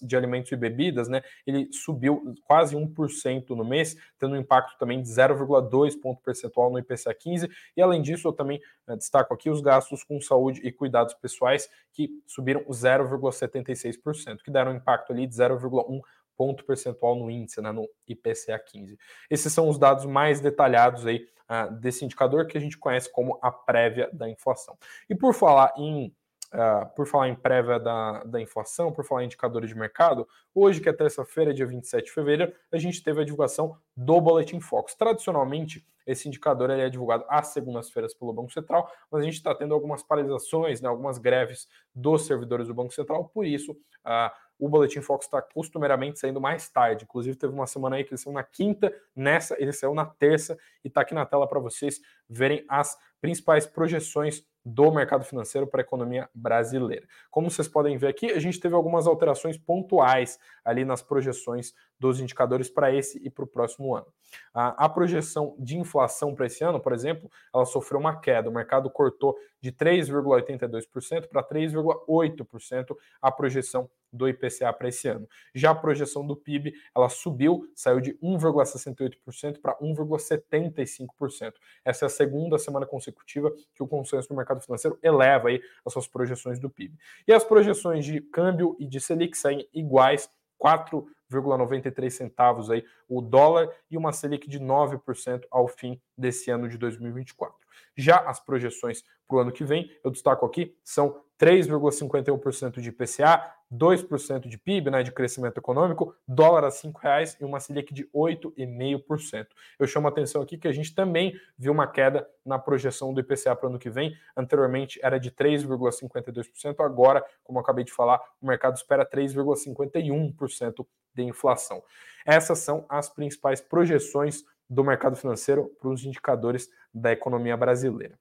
de 0.02 0.16
alimentos 0.16 0.50
e 0.50 0.56
bebidas, 0.56 1.06
né, 1.06 1.22
ele 1.46 1.72
subiu 1.72 2.34
quase 2.42 2.74
1% 2.74 3.50
no 3.50 3.64
mês, 3.64 3.96
tendo 4.18 4.34
um 4.34 4.36
impacto 4.36 4.76
também 4.78 5.00
de 5.00 5.08
0,2 5.08 6.00
ponto 6.00 6.20
percentual 6.22 6.72
no 6.72 6.78
IPCA 6.80 7.14
15. 7.14 7.48
E 7.76 7.80
além 7.80 8.02
disso, 8.02 8.26
eu 8.26 8.32
também 8.32 8.60
destaco 8.96 9.32
aqui 9.32 9.48
os 9.48 9.60
gastos 9.60 10.02
com 10.02 10.20
saúde 10.20 10.60
e 10.64 10.72
cuidados 10.72 11.14
pessoais, 11.14 11.68
que 11.92 12.10
subiram 12.26 12.64
0,76%, 12.64 14.38
que 14.44 14.50
deram 14.50 14.72
um 14.72 14.76
impacto 14.76 15.12
ali 15.12 15.24
de 15.24 15.36
0,1 15.36 16.00
ponto 16.36 16.64
percentual 16.64 17.14
no 17.16 17.30
índice, 17.30 17.60
né, 17.60 17.72
no 17.72 17.88
IPCA 18.08 18.58
15. 18.58 18.98
Esses 19.30 19.52
são 19.52 19.68
os 19.68 19.78
dados 19.78 20.04
mais 20.04 20.40
detalhados 20.40 21.06
aí 21.06 21.26
uh, 21.48 21.72
desse 21.74 22.04
indicador 22.04 22.46
que 22.46 22.56
a 22.56 22.60
gente 22.60 22.78
conhece 22.78 23.10
como 23.10 23.38
a 23.42 23.50
prévia 23.50 24.08
da 24.12 24.28
inflação. 24.28 24.76
E 25.08 25.14
por 25.14 25.34
falar 25.34 25.72
em 25.76 26.14
Uh, 26.52 26.84
por 26.94 27.06
falar 27.06 27.30
em 27.30 27.34
prévia 27.34 27.80
da, 27.80 28.24
da 28.24 28.38
inflação, 28.38 28.92
por 28.92 29.06
falar 29.06 29.22
em 29.22 29.24
indicadores 29.24 29.70
de 29.70 29.74
mercado, 29.74 30.28
hoje, 30.54 30.82
que 30.82 30.88
é 30.90 30.92
terça-feira, 30.92 31.54
dia 31.54 31.64
27 31.64 32.04
de 32.04 32.12
fevereiro, 32.12 32.52
a 32.70 32.76
gente 32.76 33.02
teve 33.02 33.22
a 33.22 33.24
divulgação 33.24 33.78
do 33.96 34.20
Boletim 34.20 34.60
Focus. 34.60 34.94
Tradicionalmente, 34.94 35.82
esse 36.06 36.28
indicador 36.28 36.68
é 36.68 36.90
divulgado 36.90 37.24
às 37.28 37.48
segundas-feiras 37.48 38.12
pelo 38.12 38.34
Banco 38.34 38.52
Central, 38.52 38.90
mas 39.10 39.22
a 39.22 39.24
gente 39.24 39.36
está 39.36 39.54
tendo 39.54 39.72
algumas 39.72 40.02
paralisações, 40.02 40.82
né, 40.82 40.90
algumas 40.90 41.16
greves 41.16 41.66
dos 41.94 42.26
servidores 42.26 42.68
do 42.68 42.74
Banco 42.74 42.92
Central, 42.92 43.30
por 43.32 43.46
isso, 43.46 43.72
uh, 43.72 44.30
o 44.62 44.68
Boletim 44.68 45.00
Fox 45.00 45.26
está 45.26 45.42
costumeiramente 45.42 46.20
saindo 46.20 46.40
mais 46.40 46.68
tarde. 46.68 47.02
Inclusive, 47.02 47.36
teve 47.36 47.52
uma 47.52 47.66
semana 47.66 47.96
aí 47.96 48.04
que 48.04 48.10
ele 48.10 48.18
saiu 48.18 48.32
na 48.32 48.44
quinta, 48.44 48.94
nessa 49.14 49.60
ele 49.60 49.72
saiu 49.72 49.92
na 49.92 50.06
terça 50.06 50.56
e 50.84 50.88
está 50.88 51.00
aqui 51.00 51.12
na 51.12 51.26
tela 51.26 51.48
para 51.48 51.58
vocês 51.58 52.00
verem 52.28 52.64
as 52.68 52.96
principais 53.20 53.66
projeções 53.66 54.44
do 54.64 54.92
mercado 54.92 55.24
financeiro 55.24 55.66
para 55.66 55.80
a 55.80 55.82
economia 55.82 56.30
brasileira. 56.32 57.08
Como 57.28 57.50
vocês 57.50 57.66
podem 57.66 57.96
ver 57.98 58.06
aqui, 58.06 58.30
a 58.30 58.38
gente 58.38 58.60
teve 58.60 58.76
algumas 58.76 59.08
alterações 59.08 59.58
pontuais 59.58 60.38
ali 60.64 60.84
nas 60.84 61.02
projeções 61.02 61.74
dos 61.98 62.20
indicadores 62.20 62.70
para 62.70 62.94
esse 62.94 63.18
e 63.18 63.28
para 63.28 63.42
o 63.42 63.48
próximo 63.48 63.96
ano. 63.96 64.06
A, 64.54 64.84
a 64.84 64.88
projeção 64.88 65.56
de 65.58 65.76
inflação 65.76 66.36
para 66.36 66.46
esse 66.46 66.62
ano, 66.62 66.78
por 66.78 66.92
exemplo, 66.92 67.28
ela 67.52 67.64
sofreu 67.64 67.98
uma 67.98 68.20
queda. 68.20 68.48
O 68.48 68.54
mercado 68.54 68.88
cortou 68.88 69.36
de 69.60 69.72
3,82% 69.72 71.26
para 71.26 71.42
3,8% 71.42 72.96
a 73.20 73.32
projeção 73.32 73.90
do 74.12 74.28
IPCA 74.28 74.72
para 74.72 74.88
esse 74.88 75.08
ano. 75.08 75.28
Já 75.54 75.70
a 75.70 75.74
projeção 75.74 76.26
do 76.26 76.36
PIB, 76.36 76.74
ela 76.94 77.08
subiu, 77.08 77.66
saiu 77.74 78.00
de 78.00 78.14
1,68% 78.18 79.60
para 79.60 79.76
1,75%. 79.78 81.54
Essa 81.84 82.04
é 82.04 82.06
a 82.06 82.10
segunda 82.10 82.58
semana 82.58 82.86
consecutiva 82.86 83.52
que 83.74 83.82
o 83.82 83.88
consenso 83.88 84.28
do 84.28 84.36
mercado 84.36 84.60
financeiro 84.60 84.98
eleva 85.02 85.48
aí 85.48 85.60
as 85.84 85.92
suas 85.92 86.06
projeções 86.06 86.58
do 86.58 86.68
PIB. 86.68 86.96
E 87.26 87.32
as 87.32 87.44
projeções 87.44 88.04
de 88.04 88.20
câmbio 88.20 88.76
e 88.78 88.86
de 88.86 89.00
Selic 89.00 89.36
saem 89.36 89.66
iguais, 89.72 90.28
4,93 90.60 92.10
centavos 92.10 92.70
aí 92.70 92.84
o 93.08 93.20
dólar 93.20 93.68
e 93.90 93.96
uma 93.96 94.12
Selic 94.12 94.48
de 94.48 94.60
9% 94.60 95.44
ao 95.50 95.66
fim 95.66 96.00
desse 96.16 96.50
ano 96.50 96.68
de 96.68 96.78
2024. 96.78 97.56
Já 97.96 98.18
as 98.18 98.38
projeções 98.38 99.02
para 99.26 99.36
o 99.36 99.40
ano 99.40 99.52
que 99.52 99.64
vem, 99.64 99.90
eu 100.04 100.10
destaco 100.10 100.46
aqui, 100.46 100.76
são 100.84 101.22
3,51% 101.42 102.80
de 102.80 102.90
IPCA, 102.90 103.52
2% 103.72 104.46
de 104.46 104.56
PIB, 104.56 104.92
né, 104.92 105.02
de 105.02 105.10
crescimento 105.10 105.58
econômico, 105.58 106.14
dólar 106.28 106.62
a 106.62 106.68
R$ 106.68 106.92
reais 107.02 107.36
e 107.40 107.44
uma 107.44 107.58
Selic 107.58 107.92
de 107.92 108.06
8,5%. 108.14 109.48
Eu 109.76 109.88
chamo 109.88 110.06
a 110.06 110.10
atenção 110.10 110.40
aqui 110.40 110.56
que 110.56 110.68
a 110.68 110.72
gente 110.72 110.94
também 110.94 111.34
viu 111.58 111.72
uma 111.72 111.88
queda 111.88 112.28
na 112.46 112.60
projeção 112.60 113.12
do 113.12 113.18
IPCA 113.18 113.56
para 113.56 113.66
o 113.66 113.70
ano 113.70 113.78
que 113.80 113.90
vem. 113.90 114.16
Anteriormente 114.36 115.00
era 115.02 115.18
de 115.18 115.32
3,52%, 115.32 116.76
agora, 116.78 117.24
como 117.42 117.58
eu 117.58 117.62
acabei 117.62 117.82
de 117.84 117.92
falar, 117.92 118.20
o 118.40 118.46
mercado 118.46 118.76
espera 118.76 119.04
3,51% 119.04 120.86
de 121.12 121.22
inflação. 121.24 121.82
Essas 122.24 122.60
são 122.60 122.86
as 122.88 123.08
principais 123.08 123.60
projeções 123.60 124.44
do 124.70 124.84
mercado 124.84 125.16
financeiro 125.16 125.72
para 125.80 125.90
os 125.90 126.04
indicadores 126.04 126.70
da 126.94 127.10
economia 127.10 127.56
brasileira. 127.56 128.16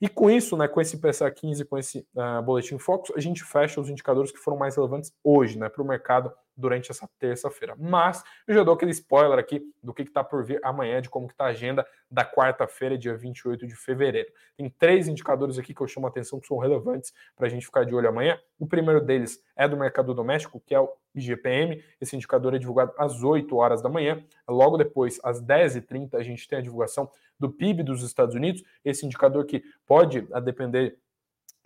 E 0.00 0.08
com 0.08 0.30
isso, 0.30 0.56
né, 0.56 0.68
com 0.68 0.80
esse 0.80 0.98
PSA 0.98 1.30
15, 1.30 1.64
com 1.64 1.78
esse 1.78 2.06
uh, 2.14 2.42
boletim 2.42 2.78
Focus, 2.78 3.12
a 3.16 3.20
gente 3.20 3.42
fecha 3.42 3.80
os 3.80 3.88
indicadores 3.88 4.30
que 4.30 4.38
foram 4.38 4.58
mais 4.58 4.76
relevantes 4.76 5.12
hoje, 5.24 5.58
né, 5.58 5.68
para 5.68 5.82
o 5.82 5.86
mercado 5.86 6.30
durante 6.56 6.90
essa 6.90 7.08
terça-feira. 7.18 7.74
Mas 7.78 8.22
eu 8.46 8.54
já 8.54 8.62
dou 8.62 8.74
aquele 8.74 8.90
spoiler 8.90 9.38
aqui 9.38 9.62
do 9.82 9.92
que 9.92 10.02
está 10.02 10.24
por 10.24 10.44
vir 10.44 10.60
amanhã, 10.62 11.00
de 11.00 11.08
como 11.08 11.26
está 11.26 11.44
a 11.46 11.48
agenda 11.48 11.86
da 12.10 12.24
quarta-feira, 12.24 12.96
dia 12.96 13.16
28 13.16 13.66
de 13.66 13.74
fevereiro. 13.74 14.28
Tem 14.56 14.68
três 14.70 15.08
indicadores 15.08 15.58
aqui 15.58 15.74
que 15.74 15.80
eu 15.80 15.88
chamo 15.88 16.06
a 16.06 16.10
atenção 16.10 16.40
que 16.40 16.46
são 16.46 16.58
relevantes 16.58 17.12
para 17.34 17.46
a 17.46 17.50
gente 17.50 17.66
ficar 17.66 17.84
de 17.84 17.94
olho 17.94 18.08
amanhã. 18.08 18.38
O 18.58 18.66
primeiro 18.66 19.00
deles 19.00 19.42
é 19.54 19.68
do 19.68 19.76
mercado 19.76 20.14
doméstico, 20.14 20.62
que 20.64 20.74
é 20.74 20.80
o 20.80 20.90
IGPM. 21.16 21.82
Esse 22.00 22.14
indicador 22.14 22.54
é 22.54 22.58
divulgado 22.58 22.92
às 22.98 23.22
8 23.22 23.56
horas 23.56 23.82
da 23.82 23.88
manhã. 23.88 24.22
Logo 24.48 24.76
depois, 24.76 25.18
às 25.22 25.42
10h30, 25.42 26.14
a 26.14 26.22
gente 26.22 26.46
tem 26.48 26.58
a 26.58 26.62
divulgação 26.62 27.10
do 27.38 27.50
PIB 27.50 27.82
dos 27.82 28.02
Estados 28.02 28.34
Unidos. 28.34 28.62
Esse 28.84 29.04
indicador 29.06 29.44
que 29.44 29.62
pode, 29.86 30.26
a 30.32 30.40
depender 30.40 30.96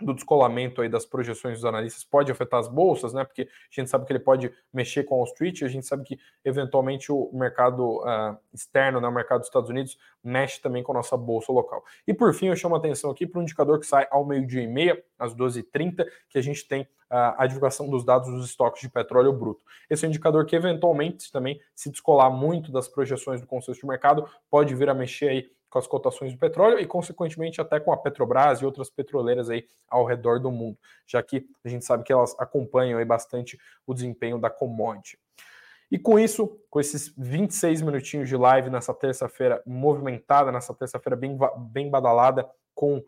do 0.02 0.14
descolamento 0.14 0.80
aí 0.80 0.88
das 0.88 1.04
projeções 1.04 1.56
dos 1.56 1.64
analistas 1.64 2.04
pode 2.04 2.30
afetar 2.30 2.60
as 2.60 2.68
bolsas, 2.68 3.12
né? 3.12 3.24
Porque 3.24 3.42
a 3.42 3.80
gente 3.80 3.90
sabe 3.90 4.06
que 4.06 4.12
ele 4.12 4.20
pode 4.20 4.52
mexer 4.72 5.04
com 5.04 5.16
Wall 5.16 5.24
Street, 5.24 5.62
a 5.62 5.68
gente 5.68 5.86
sabe 5.86 6.04
que 6.04 6.18
eventualmente 6.44 7.12
o 7.12 7.30
mercado 7.32 7.98
uh, 7.98 8.36
externo, 8.52 9.00
né, 9.00 9.08
o 9.08 9.12
mercado 9.12 9.40
dos 9.40 9.48
Estados 9.48 9.70
Unidos, 9.70 9.98
mexe 10.22 10.60
também 10.60 10.82
com 10.82 10.92
a 10.92 10.96
nossa 10.96 11.16
bolsa 11.16 11.52
local. 11.52 11.84
E 12.06 12.14
por 12.14 12.32
fim, 12.34 12.46
eu 12.46 12.56
chamo 12.56 12.74
a 12.74 12.78
atenção 12.78 13.10
aqui 13.10 13.26
para 13.26 13.40
um 13.40 13.42
indicador 13.42 13.78
que 13.78 13.86
sai 13.86 14.06
ao 14.10 14.24
meio-dia 14.24 14.62
e 14.62 14.66
meia, 14.66 15.02
às 15.18 15.34
12h30, 15.34 16.06
que 16.28 16.38
a 16.38 16.42
gente 16.42 16.66
tem 16.66 16.82
uh, 16.82 17.34
a 17.36 17.46
divulgação 17.46 17.88
dos 17.88 18.04
dados 18.04 18.30
dos 18.30 18.46
estoques 18.46 18.80
de 18.80 18.88
petróleo 18.88 19.32
bruto. 19.32 19.64
Esse 19.88 20.04
é 20.04 20.08
um 20.08 20.10
indicador 20.10 20.46
que 20.46 20.56
eventualmente 20.56 21.30
também, 21.30 21.60
se 21.74 21.90
descolar 21.90 22.30
muito 22.30 22.70
das 22.70 22.88
projeções 22.88 23.40
do 23.40 23.46
consenso 23.46 23.80
de 23.80 23.86
mercado, 23.86 24.28
pode 24.50 24.74
vir 24.74 24.88
a 24.88 24.94
mexer 24.94 25.28
aí 25.28 25.50
com 25.70 25.78
as 25.78 25.86
cotações 25.86 26.32
do 26.32 26.38
petróleo 26.38 26.78
e, 26.78 26.86
consequentemente, 26.86 27.60
até 27.60 27.78
com 27.78 27.92
a 27.92 27.96
Petrobras 27.96 28.60
e 28.60 28.66
outras 28.66 28.90
petroleiras 28.90 29.48
aí 29.48 29.64
ao 29.88 30.04
redor 30.04 30.40
do 30.40 30.50
mundo, 30.50 30.76
já 31.06 31.22
que 31.22 31.46
a 31.64 31.68
gente 31.68 31.84
sabe 31.84 32.02
que 32.02 32.12
elas 32.12 32.34
acompanham 32.38 32.98
aí 32.98 33.04
bastante 33.04 33.58
o 33.86 33.94
desempenho 33.94 34.38
da 34.38 34.50
commodity. 34.50 35.16
E 35.90 35.98
com 35.98 36.18
isso, 36.18 36.60
com 36.68 36.78
esses 36.78 37.12
26 37.16 37.82
minutinhos 37.82 38.28
de 38.28 38.36
live 38.36 38.70
nessa 38.70 38.94
terça-feira 38.94 39.62
movimentada, 39.66 40.52
nessa 40.52 40.74
terça-feira 40.74 41.16
bem, 41.16 41.36
bem 41.72 41.90
badalada, 41.90 42.48
com 42.74 42.98
uh, 42.98 43.04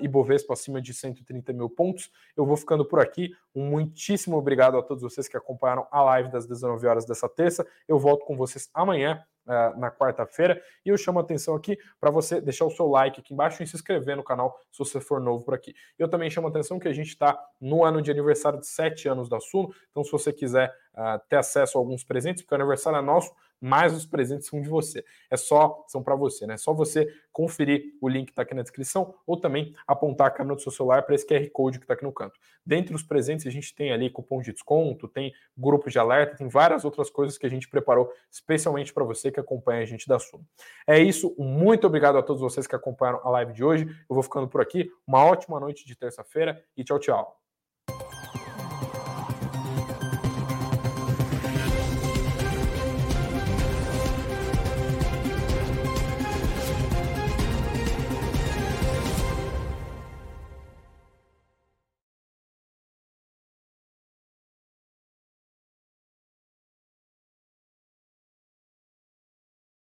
Ibovespa 0.00 0.54
acima 0.54 0.80
de 0.80 0.94
130 0.94 1.52
mil 1.52 1.68
pontos, 1.68 2.10
eu 2.34 2.46
vou 2.46 2.56
ficando 2.56 2.84
por 2.84 2.98
aqui. 2.98 3.34
Um 3.54 3.66
muitíssimo 3.66 4.36
obrigado 4.36 4.78
a 4.78 4.82
todos 4.82 5.02
vocês 5.02 5.28
que 5.28 5.36
acompanharam 5.36 5.86
a 5.90 6.02
live 6.02 6.30
das 6.30 6.46
19 6.46 6.86
horas 6.86 7.04
dessa 7.04 7.28
terça. 7.28 7.66
Eu 7.86 7.98
volto 7.98 8.24
com 8.24 8.36
vocês 8.36 8.70
amanhã 8.72 9.22
uh, 9.46 9.78
na 9.78 9.90
quarta-feira. 9.90 10.60
E 10.84 10.88
eu 10.88 10.96
chamo 10.96 11.18
a 11.18 11.22
atenção 11.22 11.54
aqui 11.54 11.78
para 12.00 12.10
você 12.10 12.40
deixar 12.40 12.64
o 12.64 12.70
seu 12.70 12.86
like 12.86 13.20
aqui 13.20 13.32
embaixo 13.32 13.62
e 13.62 13.66
se 13.66 13.76
inscrever 13.76 14.16
no 14.16 14.24
canal 14.24 14.58
se 14.70 14.78
você 14.78 15.00
for 15.00 15.20
novo 15.20 15.44
por 15.44 15.54
aqui. 15.54 15.74
Eu 15.98 16.08
também 16.08 16.30
chamo 16.30 16.46
a 16.46 16.50
atenção 16.50 16.78
que 16.78 16.88
a 16.88 16.92
gente 16.92 17.08
está 17.08 17.38
no 17.60 17.84
ano 17.84 18.02
de 18.02 18.10
aniversário 18.10 18.58
de 18.58 18.66
sete 18.66 19.08
anos 19.08 19.28
da 19.28 19.40
Suno, 19.40 19.74
então 19.90 20.02
se 20.04 20.10
você 20.10 20.32
quiser 20.32 20.74
uh, 20.94 21.18
ter 21.28 21.36
acesso 21.36 21.78
a 21.78 21.80
alguns 21.80 22.04
presentes, 22.04 22.42
porque 22.42 22.54
o 22.54 22.58
aniversário 22.58 22.98
é 22.98 23.02
nosso, 23.02 23.32
mas 23.64 23.94
os 23.94 24.04
presentes 24.04 24.46
são 24.46 24.60
de 24.60 24.68
você. 24.68 25.02
É 25.30 25.38
só, 25.38 25.82
são 25.88 26.02
para 26.02 26.14
você, 26.14 26.46
né? 26.46 26.52
É 26.52 26.56
só 26.58 26.74
você 26.74 27.10
conferir 27.32 27.94
o 27.98 28.06
link 28.06 28.26
que 28.26 28.32
está 28.32 28.42
aqui 28.42 28.54
na 28.54 28.60
descrição 28.60 29.14
ou 29.26 29.38
também 29.38 29.74
apontar 29.86 30.26
a 30.26 30.30
câmera 30.30 30.54
do 30.54 30.60
seu 30.60 30.70
celular 30.70 31.02
para 31.02 31.14
esse 31.14 31.26
QR 31.26 31.48
Code 31.50 31.78
que 31.78 31.84
está 31.84 31.94
aqui 31.94 32.04
no 32.04 32.12
canto. 32.12 32.38
Dentre 32.64 32.94
os 32.94 33.02
presentes, 33.02 33.46
a 33.46 33.50
gente 33.50 33.74
tem 33.74 33.90
ali 33.90 34.10
cupom 34.10 34.42
de 34.42 34.52
desconto, 34.52 35.08
tem 35.08 35.32
grupo 35.56 35.88
de 35.88 35.98
alerta, 35.98 36.36
tem 36.36 36.46
várias 36.46 36.84
outras 36.84 37.08
coisas 37.08 37.38
que 37.38 37.46
a 37.46 37.48
gente 37.48 37.66
preparou 37.66 38.12
especialmente 38.30 38.92
para 38.92 39.02
você 39.02 39.30
que 39.30 39.40
acompanha 39.40 39.80
a 39.80 39.86
gente 39.86 40.06
da 40.06 40.18
Suno. 40.18 40.46
É 40.86 40.98
isso, 40.98 41.34
muito 41.38 41.86
obrigado 41.86 42.18
a 42.18 42.22
todos 42.22 42.42
vocês 42.42 42.66
que 42.66 42.76
acompanharam 42.76 43.22
a 43.24 43.30
live 43.30 43.54
de 43.54 43.64
hoje. 43.64 43.86
Eu 43.86 44.14
vou 44.14 44.22
ficando 44.22 44.46
por 44.46 44.60
aqui. 44.60 44.90
Uma 45.06 45.24
ótima 45.24 45.58
noite 45.58 45.86
de 45.86 45.96
terça-feira 45.96 46.62
e 46.76 46.84
tchau, 46.84 46.98
tchau. 46.98 47.43